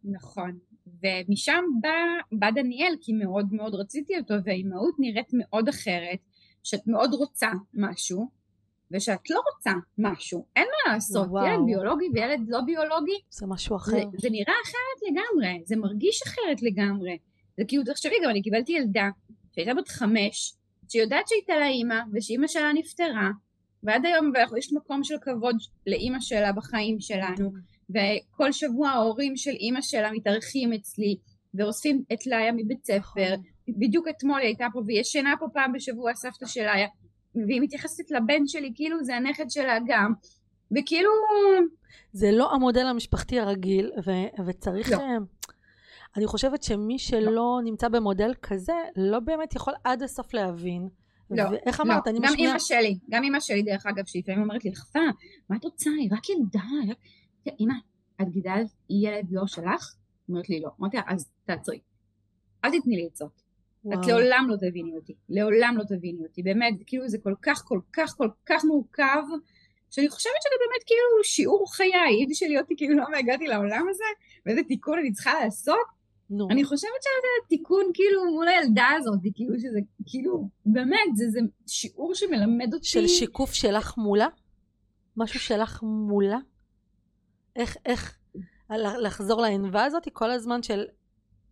[0.04, 0.60] נכון.
[1.04, 1.90] ומשם בא,
[2.32, 6.20] בא דניאל, כי מאוד מאוד רציתי אותו, והאימהות נראית מאוד אחרת,
[6.64, 8.30] שאת מאוד רוצה משהו,
[8.92, 11.46] ושאת לא רוצה משהו, אין מה לעשות, וואו.
[11.46, 13.92] ילד ביולוגי וילד לא ביולוגי, זה משהו אחר.
[13.92, 17.18] זה, זה נראה אחרת לגמרי, זה מרגיש אחרת לגמרי.
[17.58, 19.10] זה כאילו, תחשבי, גם אני קיבלתי ילדה
[19.56, 20.54] שהייתה בת חמש,
[20.90, 23.32] שיודעת שהייתה לה אימא, ושאימא שלה נפטרה,
[23.84, 25.56] ועד היום יש מקום של כבוד
[25.88, 27.52] לאימא שלה בחיים שלנו,
[27.94, 31.18] וכל שבוע ההורים של אימא שלה מתארחים אצלי
[31.54, 33.34] ואוספים את ליה מבית ספר.
[33.34, 33.44] נכון.
[33.68, 36.88] בדיוק אתמול היא הייתה פה והיא ישנה פה פעם בשבוע סבתא של ליה
[37.48, 40.14] והיא מתייחסת לבן שלי כאילו זה הנכד שלה גם
[40.78, 41.10] וכאילו...
[42.14, 44.92] זה לא המודל המשפחתי הרגיל ו- וצריך...
[44.92, 44.98] לא.
[44.98, 45.18] אה,
[46.18, 47.60] אני חושבת שמי שלא לא.
[47.64, 50.90] נמצא במודל כזה לא באמת יכול עד הסוף להבין
[51.32, 52.36] לא, ואיך לא, אמרת, לא, אני משמיעה...
[52.38, 55.00] גם אימא שלי, גם אימא שלי דרך אגב, שהיא לפעמים אומרת לי, חפה,
[55.50, 55.90] מה את רוצה?
[56.00, 56.98] היא רק ילדה, רק...
[57.60, 57.74] אמא,
[58.22, 59.96] את גידלת ילד לא שלך?
[60.30, 60.70] אומרת לי לא.
[60.80, 61.80] אמרתי לה, אז תעצרי.
[62.66, 63.44] אל תתני לי עצות.
[63.94, 65.14] את לעולם לא תביני אותי.
[65.30, 66.44] לעולם לא תביני אותי.
[66.44, 69.24] באמת, כאילו זה כל כך, כל כך, כל כך מורכב,
[69.92, 72.26] שאני חושבת שזה באמת כאילו שיעור חיי.
[72.26, 74.04] אם שלי אותי כאילו למה הגעתי לעולם הזה,
[74.46, 76.04] ואיזה תיקון אני צריכה לעשות.
[76.30, 76.48] נו.
[76.52, 82.16] אני חושבת שזה תיקון כאילו מול הילדה הזאת, כאילו שזה, כאילו, באמת, זה, זה שיעור
[82.16, 82.86] שמלמד אותי.
[82.86, 84.28] של שיקוף שלך מולה?
[85.18, 86.38] משהו שלך מולה?
[87.56, 88.18] איך, איך
[89.00, 90.86] לחזור לענווה הזאת כל הזמן של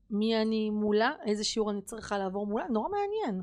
[0.09, 3.41] מי אני מולה, איזה שיעור אני צריכה לעבור מולה, נורא מעניין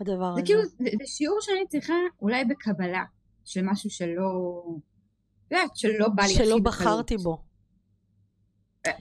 [0.00, 0.42] הדבר זה הזה.
[0.42, 3.04] כאילו, זה, זה שיעור שאני צריכה אולי בקבלה
[3.44, 4.62] של משהו שלא,
[5.46, 7.42] את יודעת, שלא בא לי שלא בחרתי בו.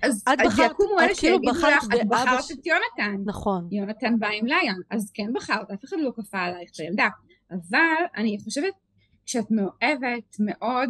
[0.02, 2.52] אז, אז בחרת, יקומו אלה כאילו שיגידו לך, את בחרת ש...
[2.52, 3.22] את יונתן.
[3.26, 3.68] נכון.
[3.72, 7.08] יונתן בא עם ליה, אז כן בחרת, אף אחד לא כפה עלייך את הילדה.
[7.52, 8.74] אבל אני חושבת,
[9.26, 10.90] כשאת מאוהבת מאוד,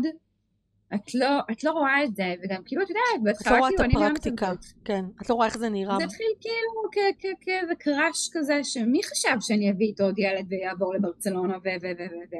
[0.95, 3.87] את לא, את לא רואה את זה, וגם כאילו את יודעת, בהתחלה כאילו אני...
[3.87, 4.51] את לא רואה את הפרקטיקה,
[4.85, 5.97] כן, את לא רואה איך זה נראה.
[5.97, 7.07] זה התחיל כאילו
[7.41, 12.03] כאיזה קראש כזה, שמי חשב שאני אביא איתו עוד ילד ויעבור לברצלונה ו ו ו
[12.11, 12.35] ו ו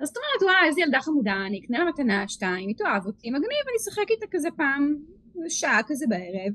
[0.00, 3.30] אז זאת אומרת, וואי, איזה ילדה חמודה, אני אקנה לה מתנה שתיים, היא תאהב אותי,
[3.30, 4.96] מגניב, אני אשחק איתה כזה פעם,
[5.48, 6.52] שעה כזה בערב.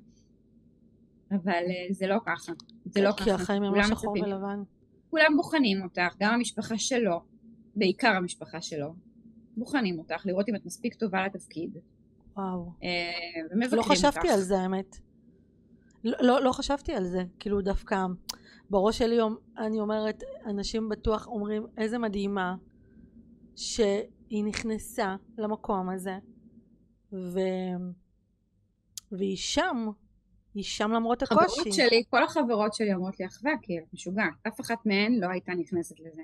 [1.32, 2.52] אבל אה, זה לא ככה,
[2.86, 3.24] זה לא ככה.
[3.24, 4.64] כי החיים הם לא שחור ולבן.
[5.10, 7.22] כולם בוחנים אותך, גם המשפחה שלו,
[7.76, 8.94] בעיקר המשפחה שלו,
[9.58, 11.78] בוחנים אותך, לראות אם את מספיק טובה לתפקיד.
[12.38, 12.72] וואו.
[12.84, 14.30] אה, לא חשבתי אותך.
[14.34, 14.98] על זה האמת.
[16.04, 18.06] לא, לא, לא חשבתי על זה, כאילו דווקא
[18.70, 19.18] בראש שלי
[19.58, 22.56] אני אומרת, אנשים בטוח אומרים איזה מדהימה
[23.56, 26.18] שהיא נכנסה למקום הזה
[27.14, 27.40] ו...
[29.12, 29.90] והיא שם,
[30.54, 31.62] היא שם למרות הקושי.
[31.62, 35.28] חברות שלי, כל החברות שלי אומרות לי אחווה, כי את משוגעת, אף אחת מהן לא
[35.30, 36.22] הייתה נכנסת לזה.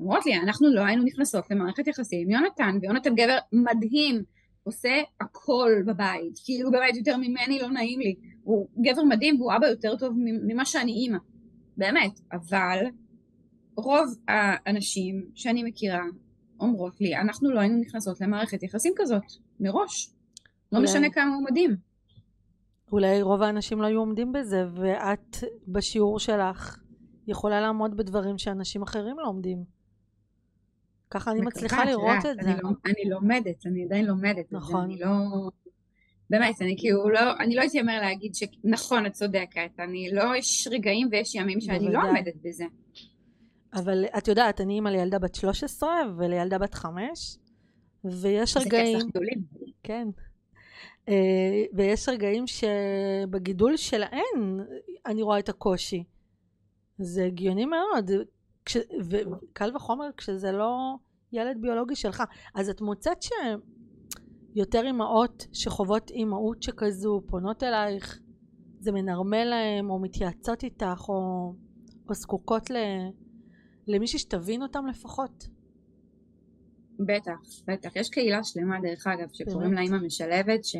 [0.00, 4.22] אומרות לי, אנחנו לא היינו נכנסות למערכת יחסים עם יונתן, ויונתן גבר מדהים,
[4.62, 9.66] עושה הכל בבית, כאילו באמת יותר ממני לא נעים לי, הוא גבר מדהים והוא אבא
[9.66, 11.18] יותר טוב ממה שאני אימא,
[11.76, 12.78] באמת, אבל
[13.76, 16.04] רוב האנשים שאני מכירה
[16.60, 19.22] אומרות לי, אנחנו לא היינו נכנסות למערכת יחסים כזאת,
[19.60, 20.10] מראש,
[20.72, 20.90] לא אולי...
[20.90, 21.76] משנה כמה הוא מדהים.
[22.92, 25.36] אולי רוב האנשים לא היו עומדים בזה, ואת
[25.68, 26.78] בשיעור שלך
[27.26, 29.79] יכולה לעמוד בדברים שאנשים אחרים לא עומדים.
[31.10, 32.50] ככה אני מצליחה לראות את זה.
[32.62, 34.84] לא, אני לומדת, אני עדיין לומדת נכון.
[34.84, 35.10] אני לא...
[36.30, 40.68] באמת, אני כאילו לא, אני לא הייתי אומר להגיד שנכון, את צודקת, אני לא, יש
[40.70, 42.64] רגעים ויש ימים שאני לא עומדת בזה.
[43.74, 47.36] אבל את יודעת, אני אימא לילדה בת 13 ולילדה בת 5,
[48.04, 49.42] ויש זה רגעים, כסף גדולים.
[49.82, 50.08] כן,
[51.08, 54.60] אה, ויש רגעים שבגידול שלהן
[55.06, 56.04] אני רואה את הקושי.
[56.98, 58.10] זה הגיוני מאוד,
[58.70, 60.94] כש, וקל וחומר כשזה לא
[61.32, 62.22] ילד ביולוגי שלך.
[62.54, 68.18] אז את מוצאת שיותר אימהות שחוות אימהות שכזו פונות אלייך,
[68.80, 71.52] זה מנרמל להם, או מתייעצות איתך, או,
[72.08, 72.76] או זקוקות ל,
[73.86, 75.48] למישהי שתבין אותם לפחות.
[76.98, 77.96] בטח, בטח.
[77.96, 80.76] יש קהילה שלמה, דרך אגב, שקוראים לה אימא משלבת, ש...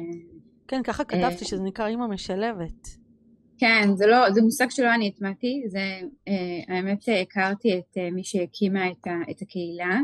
[0.69, 3.00] כן, ככה כתבתי שזה נקרא אימא משלבת.
[3.61, 8.25] כן, זה לא, זה מושג שלא אני הטמעתי, זה, אה, האמת הכרתי את אה, מי
[8.25, 9.99] שהקימה את, ה, את הקהילה,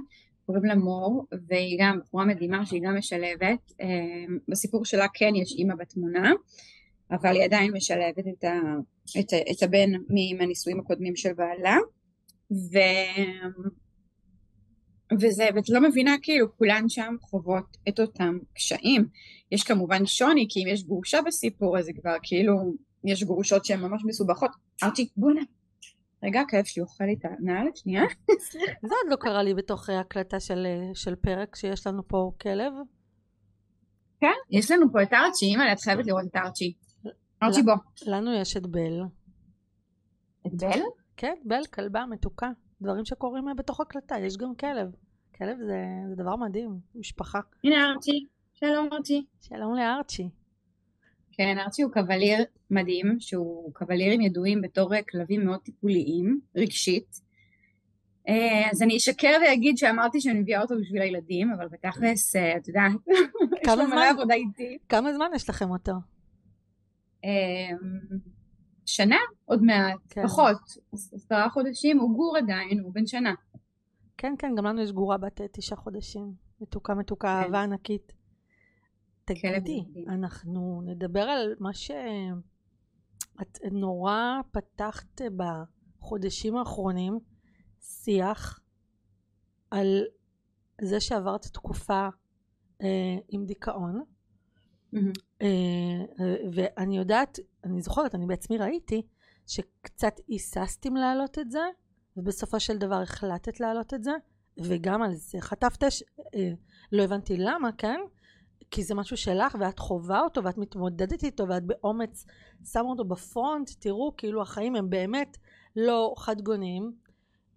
[0.46, 5.52] קוראים לה מור, והיא גם בחורה מדהימה שהיא גם משלבת, אה, בסיפור שלה כן יש
[5.52, 6.32] אימא בתמונה,
[7.10, 8.60] אבל היא עדיין משלבת את, ה,
[9.20, 9.90] את, ה, את הבן
[10.38, 11.76] מהנישואים הקודמים של בעלה,
[12.50, 12.78] ו...
[15.20, 19.06] וזה, ואת לא מבינה כאילו כולן שם חוות את אותם קשיים.
[19.52, 22.74] יש כמובן שוני, כי אם יש גרושה בסיפור הזה כבר כאילו
[23.06, 24.50] יש גרושות שהן ממש מסובכות.
[24.82, 25.40] ארצ'י, בואנה.
[26.22, 28.02] רגע, הכאב שלי אוכל לי את הנעל, שנייה.
[28.82, 32.72] זה עוד לא קרה לי בתוך הקלטה של, של פרק שיש לנו פה כלב.
[34.20, 36.74] כן, יש לנו פה את ארצ'י, אימא, את חייבת לראות את ארצ'י.
[37.42, 37.74] ארצ'י בוא.
[38.06, 39.02] לנו יש את בל.
[40.46, 40.80] את בל?
[41.16, 42.50] כן, בל, כלבה מתוקה.
[42.82, 44.90] דברים שקורים בתוך הקלטה, יש גם כלב.
[45.38, 47.40] כלב זה, זה דבר מדהים, משפחה.
[47.64, 49.26] הנה ארצ'י, שלום ארצ'י.
[49.40, 50.30] שלום לארצ'י.
[51.38, 57.20] כן, ארצ'י הוא קבליר מדהים, שהוא קבלירים ידועים בתור כלבים מאוד טיפוליים, רגשית.
[58.28, 62.68] אה, אז אני אשקר ואגיד שאמרתי שאני מביאה אותו בשביל הילדים, אבל בתכלס, אה, את
[62.68, 62.92] יודעת,
[63.62, 64.78] יש לו מלא עבודה איתי.
[64.88, 65.92] כמה זמן יש לכם אותו?
[67.24, 67.76] אה,
[68.86, 70.26] שנה עוד מעט, כן.
[70.26, 70.56] פחות,
[70.92, 73.34] עשרה חודשים, הוא גור עדיין, הוא בן שנה.
[74.16, 77.44] כן, כן, גם לנו יש גורה בת תשעה חודשים, מתוקה מתוקה, כן.
[77.44, 78.15] אהבה ענקית.
[79.26, 87.18] תגידי, אנחנו נדבר על מה שאת נורא פתחת בחודשים האחרונים,
[87.80, 88.60] שיח
[89.70, 90.04] על
[90.80, 92.08] זה שעברת תקופה
[92.82, 94.02] אה, עם דיכאון.
[94.94, 94.98] Mm-hmm.
[95.42, 95.48] אה,
[96.52, 99.02] ואני יודעת, אני זוכרת, אני בעצמי ראיתי
[99.46, 101.64] שקצת היססתם להעלות את זה,
[102.16, 104.12] ובסופו של דבר החלטת להעלות את זה,
[104.58, 105.88] וגם על זה חטפת, אה,
[106.92, 108.00] לא הבנתי למה, כן?
[108.70, 112.26] כי זה משהו שלך ואת חווה אותו ואת מתמודדת איתו ואת באומץ
[112.72, 115.36] שמה אותו בפרונט, תראו כאילו החיים הם באמת
[115.76, 116.92] לא חד גוניים.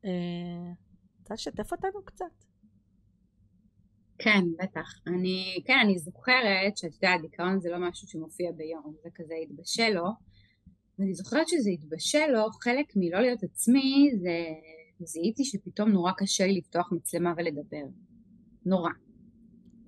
[0.05, 0.09] אה,
[1.19, 2.25] רוצה לשתף אותנו קצת?
[4.17, 4.99] כן, בטח.
[5.07, 9.89] אני, כן, אני זוכרת שאת יודעת, דיכאון זה לא משהו שמופיע ביום, זה כזה התבשל
[9.89, 10.05] לו.
[10.99, 14.35] ואני זוכרת שזה התבשל לו, חלק מלא להיות עצמי, זה
[14.99, 17.85] זיהיתי שפתאום נורא קשה לי לפתוח מצלמה ולדבר.
[18.65, 18.91] נורא.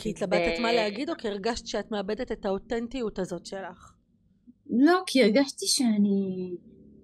[0.01, 0.59] כי התלבטת.
[0.61, 3.93] מה להגיד, או כי הרגשת שאת מאבדת את האותנטיות הזאת שלך?
[4.69, 6.55] לא, כי הרגשתי שאני...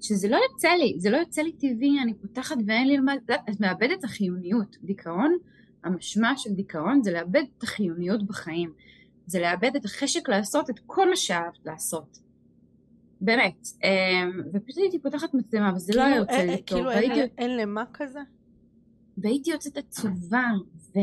[0.01, 3.13] שזה לא יוצא לי, זה לא יוצא לי טבעי, אני פותחת ואין לי על מה...
[3.49, 4.77] את מאבדת את החיוניות.
[4.83, 5.37] דיכאון,
[5.83, 8.73] המשמע של דיכאון זה לאבד את החיוניות בחיים.
[9.25, 12.19] זה לאבד את החשק לעשות את כל מה שאהבת לעשות.
[13.21, 13.67] באמת.
[13.83, 16.77] אמ, ופשוט הייתי פותחת מצלמה, וזה לא כאילו, היה יוצא לי טוב.
[16.77, 18.19] כאילו אין, אין למה כזה?
[19.17, 20.45] והייתי יוצאת עצובה,
[20.95, 20.99] ו...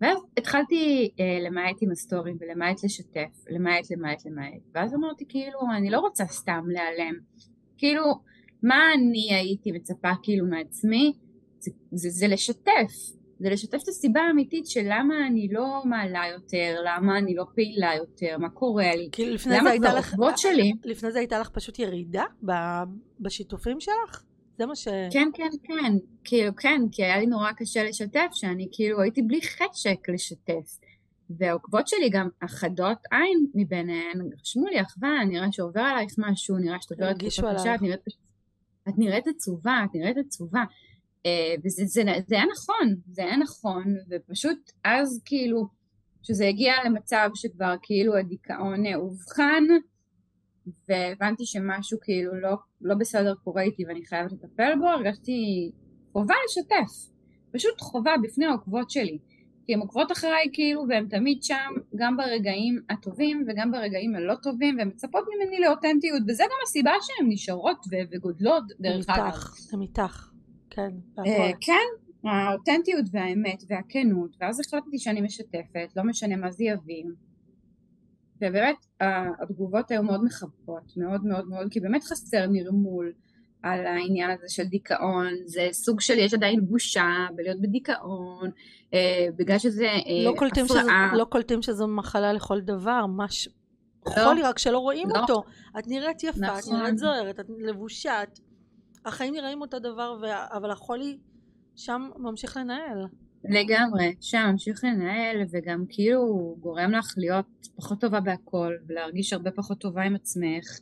[0.00, 5.90] ואז התחלתי אה, למעט עם הסטורים ולמעט לשתף, למעט למעט למעט, ואז אמרתי כאילו אני
[5.90, 7.14] לא רוצה סתם להיעלם,
[7.78, 8.04] כאילו
[8.62, 11.12] מה אני הייתי מצפה כאילו מעצמי,
[11.58, 12.92] זה, זה, זה לשתף,
[13.38, 17.94] זה לשתף את הסיבה האמיתית של למה אני לא מעלה יותר, למה אני לא פעילה
[17.96, 21.78] יותר, מה קורה לי, כאילו לפני למה זה לך, שלי, לפני זה הייתה לך פשוט
[21.78, 22.24] ירידה
[23.20, 24.27] בשיתופים שלך?
[24.58, 24.88] זה מה ש...
[25.12, 25.92] כן, כן, כן,
[26.24, 30.78] כאילו, כן, כי היה לי נורא קשה לשתף, שאני כאילו הייתי בלי חשק לשתף.
[31.30, 36.92] והעוקבות שלי גם אחדות עין מביניהן, רשמו לי אחווה, נראה שעובר עלייך משהו, נראה שאת
[36.92, 38.00] עוברת תקופה קשה, את נראית,
[38.88, 40.64] את נראית עצובה, את נראית עצובה.
[41.26, 45.66] אה, וזה זה, זה היה נכון, זה היה נכון, ופשוט אז כאילו,
[46.22, 49.64] כשזה הגיע למצב שכבר כאילו הדיכאון אובחן,
[50.88, 55.70] והבנתי שמשהו כאילו לא, לא בסדר קורה איתי ואני חייבת לטפל בו, הרגשתי
[56.12, 57.12] חובה לשתף,
[57.52, 59.18] פשוט חובה בפני העוקבות שלי,
[59.68, 64.78] כי הן עוקבות אחריי כאילו והן תמיד שם גם ברגעים הטובים וגם ברגעים הלא טובים
[64.78, 69.24] והן מצפות ממני לאותנטיות וזה גם הסיבה שהן נשארות ו- וגודלות דרך אגב.
[69.72, 70.30] הן איתך,
[70.70, 70.90] כן.
[71.18, 77.04] אה, כן, האותנטיות והאמת והכנות ואז החלטתי שאני משתפת, לא משנה מה זה יביא
[78.42, 78.76] ובאמת
[79.42, 83.12] התגובות היו מאוד מחבקות, מאוד מאוד מאוד, כי באמת חסר נרמול,
[83.62, 88.50] על העניין הזה של דיכאון, זה סוג של יש עדיין בושה בלהיות בדיכאון,
[88.94, 91.10] אה, בגלל שזה אה, לא קולטים, שזה, הפרעה.
[91.16, 93.48] לא קולטים שזו מחלה לכל דבר, מש...
[94.06, 94.12] לא.
[94.24, 95.20] חולי רק שלא רואים לא.
[95.20, 95.42] אותו.
[95.78, 96.76] את נראית יפה, את נכון.
[96.76, 98.38] נראית זוהרת, את לבושה, את...
[99.04, 100.26] החיים נראים אותו דבר, ו...
[100.56, 101.18] אבל החולי
[101.76, 103.06] שם ממשיך לנהל.
[103.44, 109.80] לגמרי, שם ממשיך לנהל וגם כאילו גורם לך להיות פחות טובה בהכל ולהרגיש הרבה פחות
[109.80, 110.78] טובה עם עצמך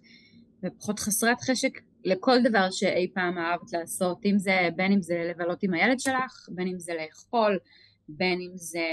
[0.65, 1.71] ופחות חסרת חשק
[2.05, 6.49] לכל דבר שאי פעם אהבת לעשות, אם זה, בין אם זה לבלות עם הילד שלך,
[6.49, 7.59] בין אם זה לאכול,
[8.09, 8.89] בין אם זה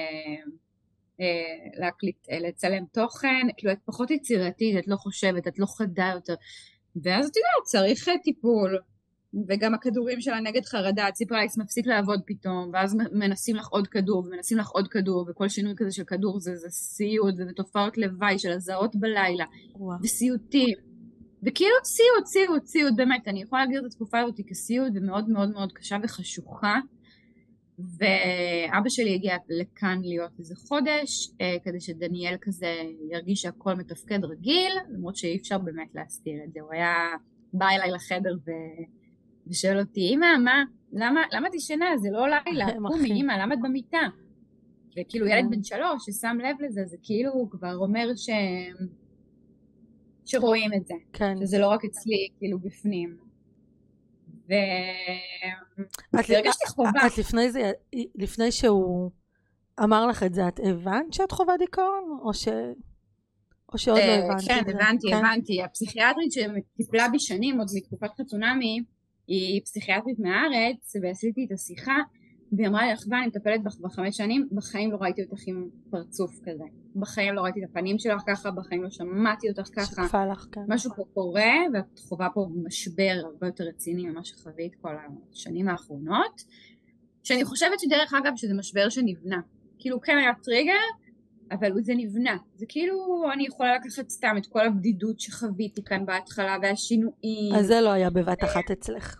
[1.21, 6.12] אה, להקליט, אה, לצלם תוכן, כאילו את פחות יצירתית, את לא חושבת, את לא חדה
[6.13, 6.36] יותר.
[7.04, 8.80] ואז את יודעת, צריך אה, טיפול
[9.48, 14.58] וגם הכדורים של הנגד חרדה, הציפרלקס מפסיק לעבוד פתאום, ואז מנסים לך עוד כדור, ומנסים
[14.58, 18.52] לך עוד כדור, וכל שינוי כזה של כדור זה, זה סיוט, וזה תופעות לוואי של
[18.52, 19.98] הזעות בלילה, וואו.
[20.04, 20.78] וסיוטים,
[21.43, 25.72] וכאילו סיוט, סיוט, סיוט, באמת, אני יכולה להגדיר את התקופה הזאת כסיוט ומאוד מאוד מאוד
[25.74, 26.80] קשה וחשוכה,
[27.80, 32.76] ואבא שלי הגיע לכאן להיות איזה חודש, אה, כדי שדניאל כזה
[33.12, 36.93] ירגיש שהכל מתפקד רגיל, למרות שאי אפשר באמת להסתיר את זה, הוא היה
[37.54, 38.52] בא אליי לחדר ו...
[39.47, 41.86] ושואל אותי, אמא, מה, למה, למה את ישנה?
[41.97, 43.21] זה לא לילה, קומי.
[43.21, 44.08] אמא, למה את במיטה?
[44.99, 45.49] וכאילו ילד כן.
[45.49, 48.29] בן שלוש ששם לב לזה, זה כאילו כבר אומר ש...
[50.25, 51.38] שרואים את זה, כן.
[51.39, 53.17] שזה לא רק אצלי, כאילו בפנים.
[54.49, 54.53] ו...
[56.19, 57.08] את- והרגשתי חובה.
[57.08, 57.71] את לפני זה,
[58.15, 59.12] לפני שהוא
[59.84, 62.19] אמר לך את זה, את הבנת שאת חווה דיכאון?
[62.21, 62.47] או ש...
[63.73, 64.63] או שעוד לא אה, הבנת כן?
[64.67, 65.17] הבנתי, כן?
[65.17, 65.63] הבנתי.
[65.63, 68.84] הפסיכיאטרית שטיפלה בי שנים, עוד מתקופת חתונמי,
[69.28, 71.98] היא פסיכיאטרית מהארץ, ועשיתי את השיחה,
[72.52, 75.70] והיא אמרה לי, אחווה, אני מטפלת בך כבר חמש שנים, בחיים לא ראיתי אותך עם
[75.90, 76.64] פרצוף כזה.
[76.96, 79.86] בחיים לא ראיתי את הפנים שלך ככה, בחיים לא שמעתי אותך ככה.
[79.86, 80.62] שיקפה לך, כן.
[80.68, 84.96] משהו פה קורה, ואת חווה פה משבר הרבה יותר רציני ממה שחווית כל
[85.32, 86.44] השנים האחרונות,
[87.24, 89.42] שאני חושבת שדרך אגב שזה משבר שנבנה.
[89.80, 90.84] כאילו כן היה טריגר,
[91.51, 92.38] אבל זה נבנה.
[92.56, 92.95] זה כאילו
[93.34, 97.56] אני יכולה לקחת סתם את כל הבדידות שחוויתי כאן בהתחלה והשינויים.
[97.56, 99.19] אז זה לא היה בבת אחת אצלך.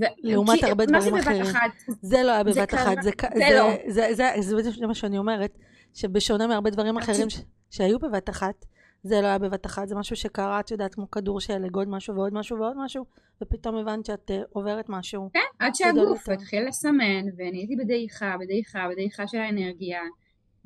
[0.00, 1.42] ו- לעומת כי- הרבה זה דברים אחרים.
[1.42, 1.70] אחת?
[2.02, 3.68] זה לא היה זה בבת קרה- אחת, זה, זה זה, לא.
[3.88, 5.58] זה, זה, זה, זה, זה מה שאני אומרת,
[5.94, 7.30] שבשונה מהרבה דברים אחרים.
[7.30, 8.64] ש, שהיו בבת אחת,
[9.02, 12.14] זה לא היה בבת אחת, זה משהו שקרה, את יודעת, כמו כדור שלג, עוד משהו
[12.14, 13.04] ועוד משהו ועוד משהו,
[13.42, 15.30] ופתאום הבנת שאת אה, עוברת משהו.
[15.32, 16.28] כן, עד שהגוף.
[16.28, 20.00] התחיל לסמן, ונהייתי בדעיכה, בדעיכה, בדעיכה של האנרגיה,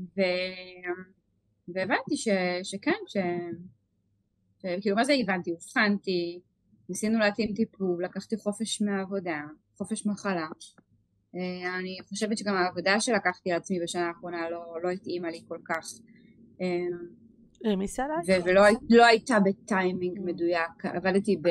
[0.01, 0.21] ו...
[1.69, 2.29] והבנתי ש...
[2.63, 3.17] שכן, ש...
[4.63, 4.67] ש...
[4.81, 5.51] כאילו מה זה הבנתי?
[5.51, 6.41] אובחנתי,
[6.89, 9.41] ניסינו להתאים טיפול, לקחתי חופש מהעבודה,
[9.77, 10.47] חופש מחלה.
[11.37, 15.59] אה, אני חושבת שגם העבודה שלקחתי על עצמי בשנה האחרונה לא, לא התאימה לי כל
[15.65, 15.87] כך.
[16.63, 18.47] אה, העמיסה עלייך?
[18.47, 21.49] ולא לא הייתה בטיימינג מדויק, עבדתי ב...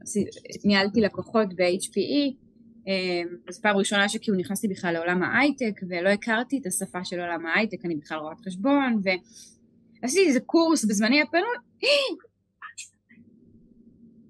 [0.00, 0.24] עשי-
[0.64, 2.34] ניהלתי לקוחות ב-HPE,
[2.90, 7.46] אה, זו פעם ראשונה שכאילו נכנסתי בכלל לעולם ההייטק ולא הכרתי את השפה של עולם
[7.46, 9.02] ההייטק, אני בכלל רואת חשבון
[10.02, 11.56] ועשיתי איזה קורס בזמני הפנוי,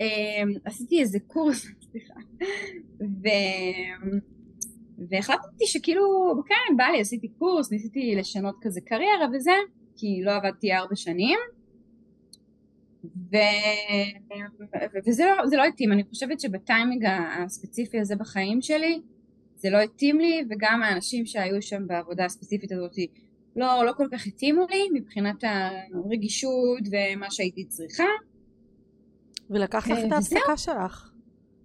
[0.00, 2.14] אה, עשיתי איזה קורס, סליחה.
[5.10, 9.54] והחלטתי שכאילו, כן, בא לי, עשיתי קורס, ניסיתי לשנות כזה קריירה וזה,
[9.96, 11.38] כי לא עבדתי ארבע שנים,
[13.04, 13.36] ו...
[15.06, 17.04] וזה לא, זה לא התאים, אני חושבת שבטיימינג
[17.44, 19.00] הספציפי הזה בחיים שלי,
[19.56, 22.94] זה לא התאים לי, וגם האנשים שהיו שם בעבודה הספציפית הזאת
[23.56, 25.44] לא, לא כל כך התאימו לי מבחינת
[25.94, 28.04] הרגישות ומה שהייתי צריכה.
[29.50, 30.12] ולקחת לך אה, את.
[30.12, 31.10] ההפסקה שלך.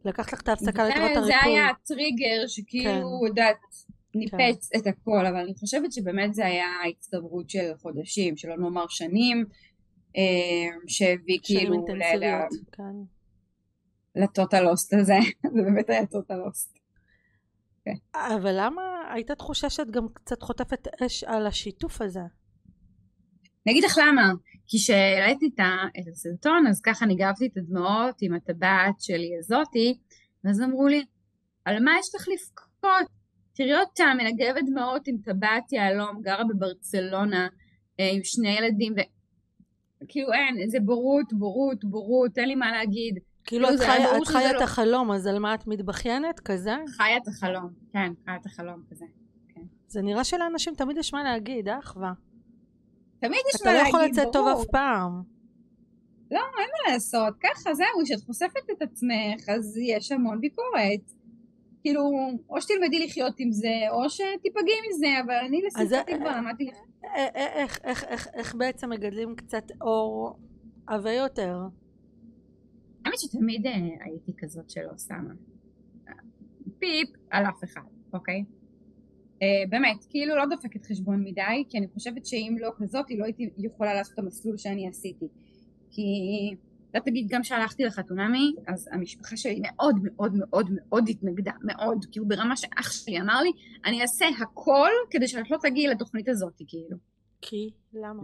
[0.06, 1.52] לקחת לך את ההפסקה לטובת זה, זה הריפוי.
[1.52, 3.28] היה הטריגר שכאילו, כן.
[3.28, 3.58] יודעת,
[4.16, 9.46] ניפץ את הכל, אבל אני חושבת שבאמת זה היה הצטברות של חודשים, שלא נאמר שנים,
[10.88, 11.86] שהביא שנים כאילו
[12.72, 12.84] כן.
[12.84, 15.18] ל- לטוטלוסט הזה,
[15.54, 16.80] זה באמת היה טוטלוסט.
[18.16, 18.82] אבל למה
[19.14, 22.20] הייתה תחושה שאת גם קצת חוטפת אש על השיתוף הזה?
[23.66, 24.34] אני אגיד לך למה,
[24.68, 25.50] כי כשהעליתי
[26.00, 29.98] את הסרטון, אז ככה ניגבתי את הדמעות עם הטבעת שלי הזאתי,
[30.44, 31.06] ואז אמרו לי,
[31.66, 33.08] על מה יש לך לבכות?
[33.56, 37.48] תראי אותה מנגבת דמעות עם טבעת יהלום, גרה בברצלונה,
[38.00, 38.94] אה, עם שני ילדים,
[40.06, 43.20] וכאילו אין, זה בורות, בורות, בורות, אין לי מה להגיד.
[43.44, 46.40] כאילו לא, את חיה, ברור את חיה לא- את החלום, אז על מה את מתבכיינת?
[46.40, 46.76] כזה?
[46.98, 49.06] חיה את החלום, כן, חיה את החלום כזה.
[49.88, 52.12] זה נראה שלאנשים תמיד יש מה להגיד, אה אחווה?
[53.20, 54.62] תמיד יש אתה מה לא להגיד, יכול לצאת טוב ברור.
[54.62, 55.22] אף פעם.
[56.32, 56.40] מה
[56.94, 61.12] לעשות, ככה זהו, כשאת חושפת את עצמך אז יש המון ביקורת.
[61.82, 62.02] כאילו,
[62.50, 66.86] או שתלמדי לחיות עם זה, או שתיפגעי מזה, אבל אני לשמחתי כבר למדתי לחיות.
[67.36, 70.40] איך, איך, איך, איך בעצם מגדלים קצת אור
[70.88, 71.58] עבה יותר?
[73.06, 73.74] האמת שתמיד אה,
[74.06, 75.34] הייתי כזאת שלא שמה
[76.80, 77.82] פיפ על אף אחד,
[78.14, 78.44] אוקיי?
[79.36, 83.26] Uh, באמת, כאילו לא דופקת חשבון מדי, כי אני חושבת שאם לא כזאת, היא לא
[83.26, 85.26] הייתי יכולה לעשות את המסלול שאני עשיתי.
[85.92, 86.02] כי,
[86.96, 92.28] לא תגיד, גם כשהלכתי לחתונמי, אז המשפחה שלי מאוד מאוד מאוד מאוד התנגדה, מאוד, כאילו
[92.28, 93.52] ברמה שאח שלי אמר לי,
[93.86, 96.98] אני אעשה הכל כדי שאת לא תגיעי לתוכנית הזאת, כאילו.
[97.42, 97.70] כי?
[97.94, 98.24] למה?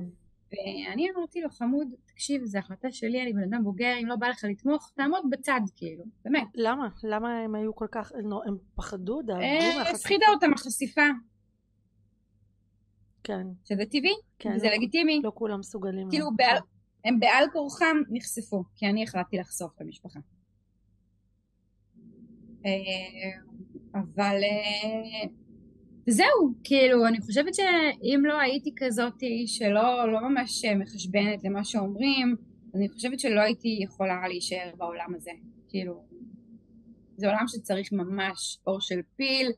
[0.52, 4.28] ואני אמרתי לו, חמוד, תקשיב, זו החלטה שלי, אני בן אדם בוגר, אם לא בא
[4.28, 6.48] לך לתמוך, תעמוד בצד, כאילו, באמת.
[6.56, 6.88] למה?
[7.04, 8.12] למה הם היו כל כך,
[8.46, 9.98] הם פחדו, דאגו אה, מהחשיפה?
[9.98, 11.02] הפחידה אותם החשיפה,
[13.24, 14.54] כן, שזה טבעי, כן.
[14.56, 15.22] וזה לא- לגיטימי.
[15.24, 16.10] לא כולם מסוגלים.
[16.10, 16.58] כאילו, בעל-
[17.06, 20.20] הם בעל כורחם נחשפו, כי אני החלטתי לחשוף את המשפחה.
[22.66, 22.72] אה,
[23.94, 25.30] אבל אה,
[26.08, 32.36] זהו, כאילו, אני חושבת שאם לא הייתי כזאתי שלא לא ממש מחשבנת למה שאומרים,
[32.76, 35.32] אני חושבת שלא הייתי יכולה להישאר בעולם הזה.
[35.70, 36.04] כאילו,
[37.18, 39.52] זה עולם שצריך ממש אור של פיל,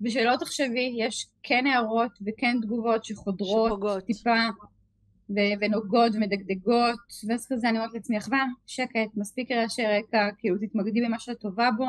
[0.00, 4.04] ושלא תחשבי, יש כן הערות וכן תגובות שחודרות שפוגעות.
[4.04, 4.48] טיפה
[5.30, 6.98] ו- ונוגעות ומדגדגות,
[7.28, 11.68] ואז כזה אני אומרת לעצמי, אחווה, שקט, מספיק רעשי רקע, כאילו תתמקדי במה שאת טובה
[11.76, 11.86] בו,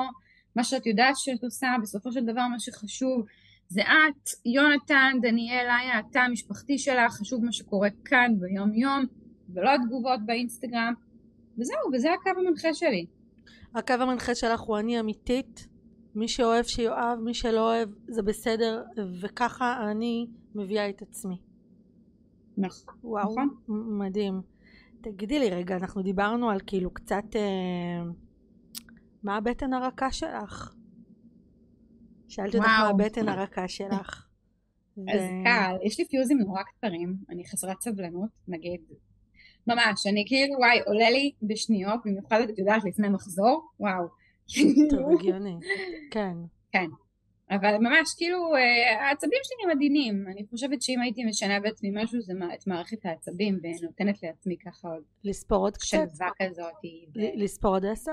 [0.56, 3.26] מה שאת יודעת שאת עושה, בסופו של דבר מה שחשוב
[3.68, 9.06] זה את, יונתן, דניאל, איה, התא המשפחתי שלך, חשוב מה שקורה כאן ביום יום,
[9.54, 10.94] ולא התגובות באינסטגרם,
[11.58, 13.06] וזהו, וזה הקו המנחה שלי.
[13.76, 15.68] הקו המנחה שלך הוא אני אמיתית,
[16.16, 18.84] מי שאוהב שיאהב, מי שלא אוהב זה בסדר,
[19.22, 21.49] וככה אני מביאה את עצמי.
[22.60, 22.96] נכון.
[23.04, 23.50] וואו, נכון.
[24.00, 24.42] מדהים.
[25.02, 28.12] תגידי לי רגע, אנחנו דיברנו על כאילו קצת, אה,
[29.24, 30.76] מה הבטן הרכה שלך?
[32.28, 32.88] שאלתי אותך מה.
[32.90, 34.28] הבטן הרכה שלך.
[34.98, 38.82] אז ו- קל, יש לי פיוזים נורא קצרים, אני חסרת סבלנות, נגיד,
[39.68, 44.08] ממש, אני כאילו, וואי, עולה לי בשניות, במיוחד את יודעת לפני מחזור, וואו.
[44.90, 45.58] טוב, הגיוני.
[46.12, 46.38] כן.
[47.52, 52.22] אבל ממש כאילו אה, העצבים שלי הם עדינים, אני חושבת שאם הייתי משנה בעצמי משהו
[52.22, 55.88] זה את מערכת העצבים ונותנת לעצמי ככה עוד לספור עוד קצת?
[55.88, 56.74] שלווה כזאת.
[57.16, 58.12] ו- לספור עוד עשר?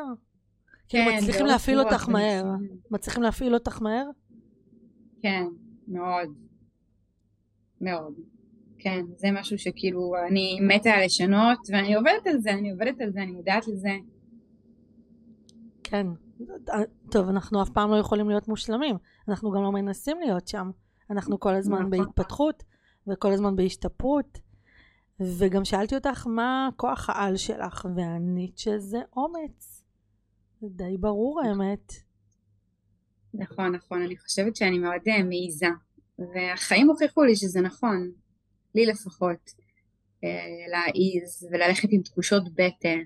[0.88, 2.44] כאילו כן, מצליחים להפעיל אותך מהר.
[2.90, 4.06] מצליחים להפעיל אותך מהר?
[5.22, 5.44] כן,
[5.88, 6.28] מאוד.
[7.80, 8.14] מאוד.
[8.78, 13.22] כן, זה משהו שכאילו אני מתה לשנות ואני עובדת על זה, אני עובדת על זה,
[13.22, 13.90] אני מודעת לזה.
[15.84, 16.06] כן.
[17.10, 18.96] טוב, אנחנו אף פעם לא יכולים להיות מושלמים.
[19.28, 20.70] אנחנו גם לא מנסים להיות שם.
[21.10, 21.90] אנחנו כל הזמן נכון.
[21.90, 22.62] בהתפתחות,
[23.06, 24.38] וכל הזמן בהשתפרות.
[25.20, 29.84] וגם שאלתי אותך מה כוח העל שלך, וענית שזה אומץ.
[30.60, 31.92] זה די ברור האמת.
[33.34, 35.66] נכון, נכון, אני חושבת שאני מאוד אה, מעיזה,
[36.18, 38.10] והחיים הוכיחו לי שזה נכון,
[38.74, 39.50] לי לפחות,
[40.24, 40.28] אה,
[40.70, 43.02] להעיז וללכת עם תחושות בטן.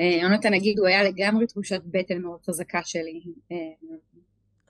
[0.00, 3.20] אה, יונתן נגיד הוא היה לגמרי תחושת בטן מאוד חזקה שלי.
[3.52, 3.56] אה,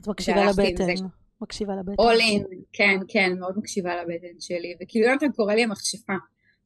[0.00, 1.06] את מקשיבה לבטן.
[1.40, 2.02] מקשיבה לבטן.
[2.02, 6.12] all in, כן, כן, מאוד מקשיבה לבטן שלי, וכאילו יונתן קורא לי המכשפה.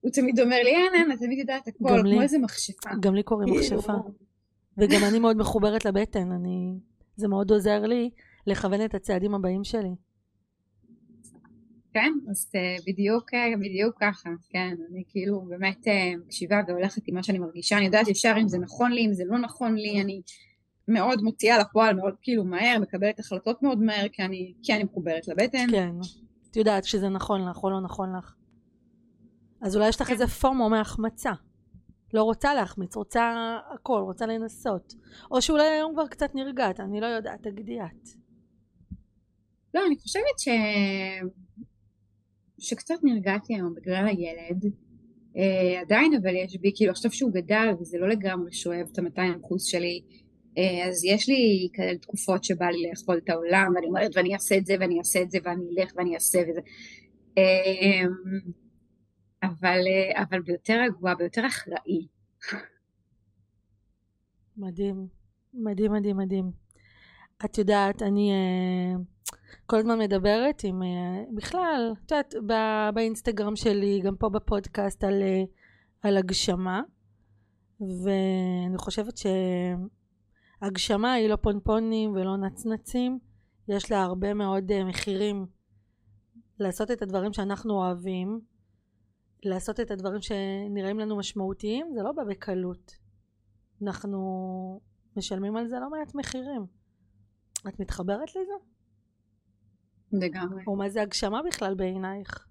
[0.00, 2.02] הוא תמיד אומר לי, אין, אין, את תמיד יודעת הכל.
[2.12, 2.90] כמו איזה מכשפה.
[3.00, 3.92] גם לי קוראים כאילו, מכשפה.
[4.78, 6.32] וגם אני מאוד מחוברת לבטן.
[6.32, 6.74] אני...
[7.16, 8.10] זה מאוד עוזר לי
[8.46, 9.94] לכוון את הצעדים הבאים שלי.
[11.92, 17.14] כן, אז אה, בדיוק, אה, בדיוק ככה, כן, אני כאילו באמת אה, מקשיבה והולכת עם
[17.14, 20.02] מה שאני מרגישה, אני יודעת ישר אם זה נכון לי, אם זה לא נכון לי,
[20.02, 20.22] אני
[20.88, 25.28] מאוד מוציאה לפועל, מאוד כאילו מהר, מקבלת החלטות מאוד מהר, כי אני, כי אני מחוברת
[25.28, 25.66] לבטן.
[25.70, 25.94] כן.
[26.50, 28.34] את יודעת שזה נכון לך או לא נכון לך.
[29.60, 30.12] אז אולי יש לך כן.
[30.12, 31.32] איזה פומו מהחמצה.
[32.14, 33.32] לא רוצה להחמיץ, רוצה
[33.74, 34.94] הכל, רוצה לנסות.
[35.30, 38.08] או שאולי היום כבר קצת נרגעת, אני לא יודעת, תגידי את.
[39.74, 40.48] לא, אני חושבת ש...
[42.60, 44.64] שקצת נרגעתי היום בגלל הילד.
[45.36, 49.40] אה, עדיין אבל יש בי, כאילו עכשיו שהוא גדל וזה לא לגמרי שואב את ה-200
[49.40, 50.02] אחוז שלי,
[50.58, 54.56] אה, אז יש לי כאלה תקופות שבא לי לאכול את העולם ואני אומרת ואני אעשה
[54.56, 56.60] את זה ואני אעשה את זה ואני אלך ואני אעשה וזה.
[57.38, 58.04] אה,
[59.42, 62.06] אבל, אה, אבל ביותר רגוע, ביותר אחראי.
[64.56, 65.06] מדהים.
[65.54, 66.50] מדהים, מדהים, מדהים.
[67.44, 68.96] את יודעת, אני אה,
[69.66, 72.34] כל הזמן מדברת עם, אה, בכלל, את יודעת,
[72.94, 75.42] באינסטגרם שלי, גם פה בפודקאסט, על, אה,
[76.02, 76.82] על הגשמה.
[77.80, 79.14] ואני חושבת
[80.60, 83.18] שהגשמה היא לא פונפונים ולא נצנצים,
[83.68, 85.46] יש לה הרבה מאוד אה, מחירים.
[86.58, 88.40] לעשות את הדברים שאנחנו אוהבים,
[89.42, 92.96] לעשות את הדברים שנראים לנו משמעותיים, זה לא בא בקלות.
[93.82, 94.80] אנחנו
[95.16, 96.66] משלמים על זה לא מעט מחירים.
[97.68, 98.52] את מתחברת לזה?
[100.12, 100.62] לגמרי.
[100.66, 102.46] או מה זה הגשמה בכלל בעינייך?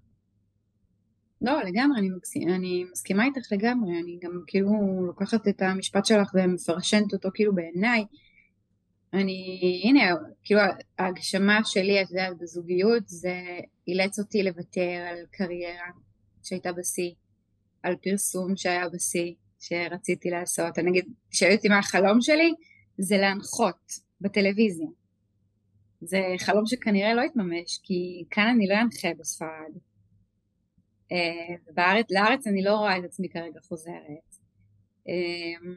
[1.42, 2.36] לא, לגמרי, אני, מגס...
[2.36, 4.72] אני מסכימה איתך לגמרי, אני גם כאילו
[5.06, 8.04] לוקחת את המשפט שלך ומפרשנת אותו כאילו בעיניי.
[9.14, 10.00] אני, הנה,
[10.44, 10.60] כאילו
[10.98, 13.34] ההגשמה שלי, את יודעת, בזוגיות, זה
[13.88, 15.90] אילץ אותי לוותר על קריירה
[16.42, 17.10] שהייתה בשיא,
[17.82, 20.78] על פרסום שהיה בשיא, שרציתי לעשות.
[20.78, 22.54] אני אגיד, שאלתי אותי מה החלום שלי,
[22.98, 24.86] זה להנחות בטלוויזיה.
[26.00, 29.72] זה חלום שכנראה לא יתממש, כי כאן אני לא אנחה בספרד.
[31.12, 34.36] אה, בארץ, לארץ אני לא רואה את עצמי כרגע חוזרת.
[35.08, 35.70] אה,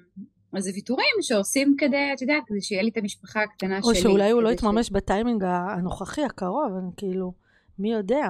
[0.54, 3.98] אז זה ויתורים שעושים כדי, את יודעת, כדי שיהיה לי את המשפחה הקטנה או שלי.
[3.98, 7.34] או שאולי הוא לא יתממש בטיימינג הנוכחי הקרוב, אני כאילו,
[7.80, 8.28] מי יודע?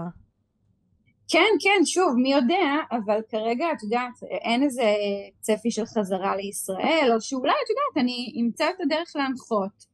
[1.27, 4.93] כן, כן, שוב, מי יודע, אבל כרגע, את יודעת, אין איזה
[5.39, 9.92] צפי של חזרה לישראל, או שאולי, את יודעת, אני אמצא את הדרך להנחות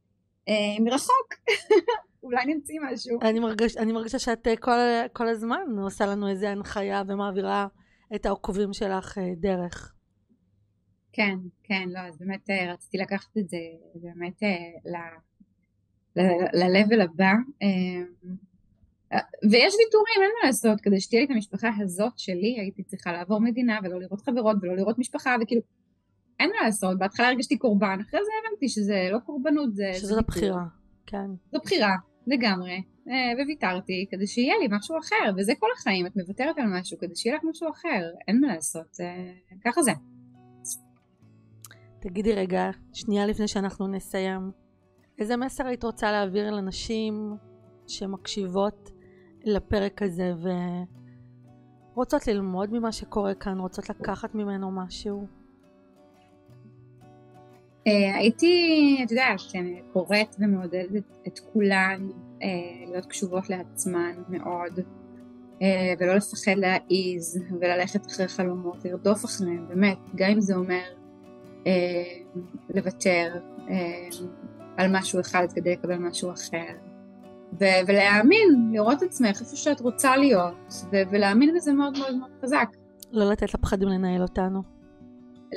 [0.79, 1.33] מרחוק.
[2.23, 3.19] אולי נמציא משהו.
[3.21, 4.77] אני, מרגש, אני מרגישה שאת אה, כל,
[5.13, 7.67] כל הזמן עושה לנו איזה הנחיה ומעבירה
[8.15, 9.93] את העוקבים שלך אה, דרך.
[11.13, 13.57] כן, כן, לא, אז באמת אה, רציתי לקחת את זה
[13.95, 14.91] באמת אה,
[16.15, 17.33] ל-level הבא.
[17.61, 18.01] אה,
[19.51, 23.41] ויש ויתורים, אין מה לעשות, כדי שתהיה לי את המשפחה הזאת שלי, הייתי צריכה לעבור
[23.41, 25.61] מדינה ולא לראות חברות ולא לראות משפחה, וכאילו,
[26.39, 29.91] אין מה לעשות, בהתחלה הרגשתי קורבן, אחרי זה הבנתי שזה לא קורבנות, זה...
[29.93, 30.63] שזאת הבחירה,
[31.05, 31.27] כן.
[31.51, 31.95] זו בחירה,
[32.27, 32.81] לגמרי,
[33.45, 37.35] וויתרתי כדי שיהיה לי משהו אחר, וזה כל החיים, את מוותרת על משהו כדי שיהיה
[37.35, 38.97] לך משהו אחר, אין מה לעשות,
[39.65, 39.91] ככה זה.
[42.01, 44.51] תגידי רגע, שנייה לפני שאנחנו נסיים,
[45.19, 47.35] איזה מסר היית רוצה להעביר לנשים
[47.87, 48.89] שמקשיבות
[49.43, 50.33] לפרק הזה
[51.95, 55.38] ורוצות ללמוד ממה שקורה כאן, רוצות לקחת ממנו משהו?
[57.87, 59.39] אה, הייתי, את יודעת,
[59.93, 62.07] קוראת ומעודדת את כולן
[62.43, 62.47] אה,
[62.91, 64.79] להיות קשובות לעצמן מאוד,
[65.61, 70.83] אה, ולא לפחד להעיז וללכת אחרי חלומות, לרדוף אחריהם, באמת, גם אם זה אומר
[72.69, 73.35] לוותר
[74.77, 76.73] על משהו אחד כדי לקבל משהו אחר.
[77.59, 82.67] ו- ולהאמין, לראות עצמך איפה שאת רוצה להיות, ו- ולהאמין בזה מאוד מאוד מאוד חזק.
[83.11, 84.63] לא לתת לפחדים לנהל אותנו.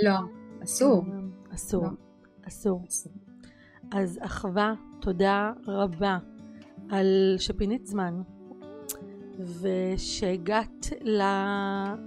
[0.02, 0.18] לא,
[0.64, 1.04] אסור.
[1.54, 1.90] אסור, לא.
[2.52, 2.84] אסור.
[3.92, 6.18] אז אחווה, תודה רבה
[6.90, 8.22] על שפינית זמן,
[9.60, 10.86] ושהגעת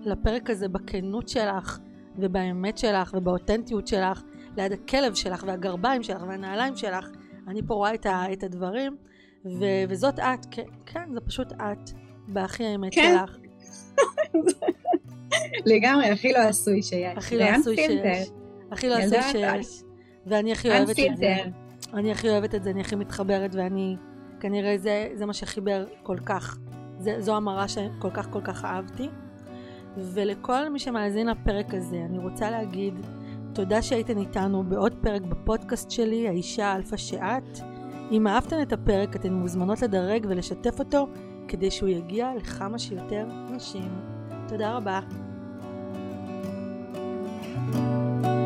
[0.01, 1.79] לפרק הזה בכנות שלך,
[2.17, 4.23] ובאמת שלך, ובאותנטיות שלך,
[4.57, 7.09] ליד הכלב שלך, והגרביים שלך, והנעליים שלך.
[7.47, 7.93] אני פה רואה
[8.33, 8.97] את הדברים.
[9.45, 11.89] ו- וזאת את, כן, כן, זה פשוט את,
[12.27, 13.17] בהכי האמת כן.
[13.19, 13.37] שלך.
[15.71, 17.17] לגמרי, הכי לא עשוי שיש.
[17.17, 18.29] הכי לא עשוי שיש.
[18.71, 19.83] הכי לא עשוי שיש.
[20.26, 21.36] ואני הכי אוהבת את זה.
[21.93, 23.95] אני הכי אוהבת את זה, אני הכי מתחברת, ואני...
[24.39, 26.57] כנראה זה, זה מה שחיבר כל כך.
[26.99, 29.09] זה, זו המראה שכל כך כל כך אהבתי.
[29.97, 32.93] ולכל מי שמאזין לפרק הזה, אני רוצה להגיד
[33.53, 37.59] תודה שהייתן איתנו בעוד פרק בפודקאסט שלי, האישה אלפא שאת.
[38.11, 41.07] אם אהבתן את הפרק, אתן מוזמנות לדרג ולשתף אותו
[41.47, 43.89] כדי שהוא יגיע לכמה שיותר נשים.
[44.47, 44.99] תודה רבה.
[47.71, 48.44] thank you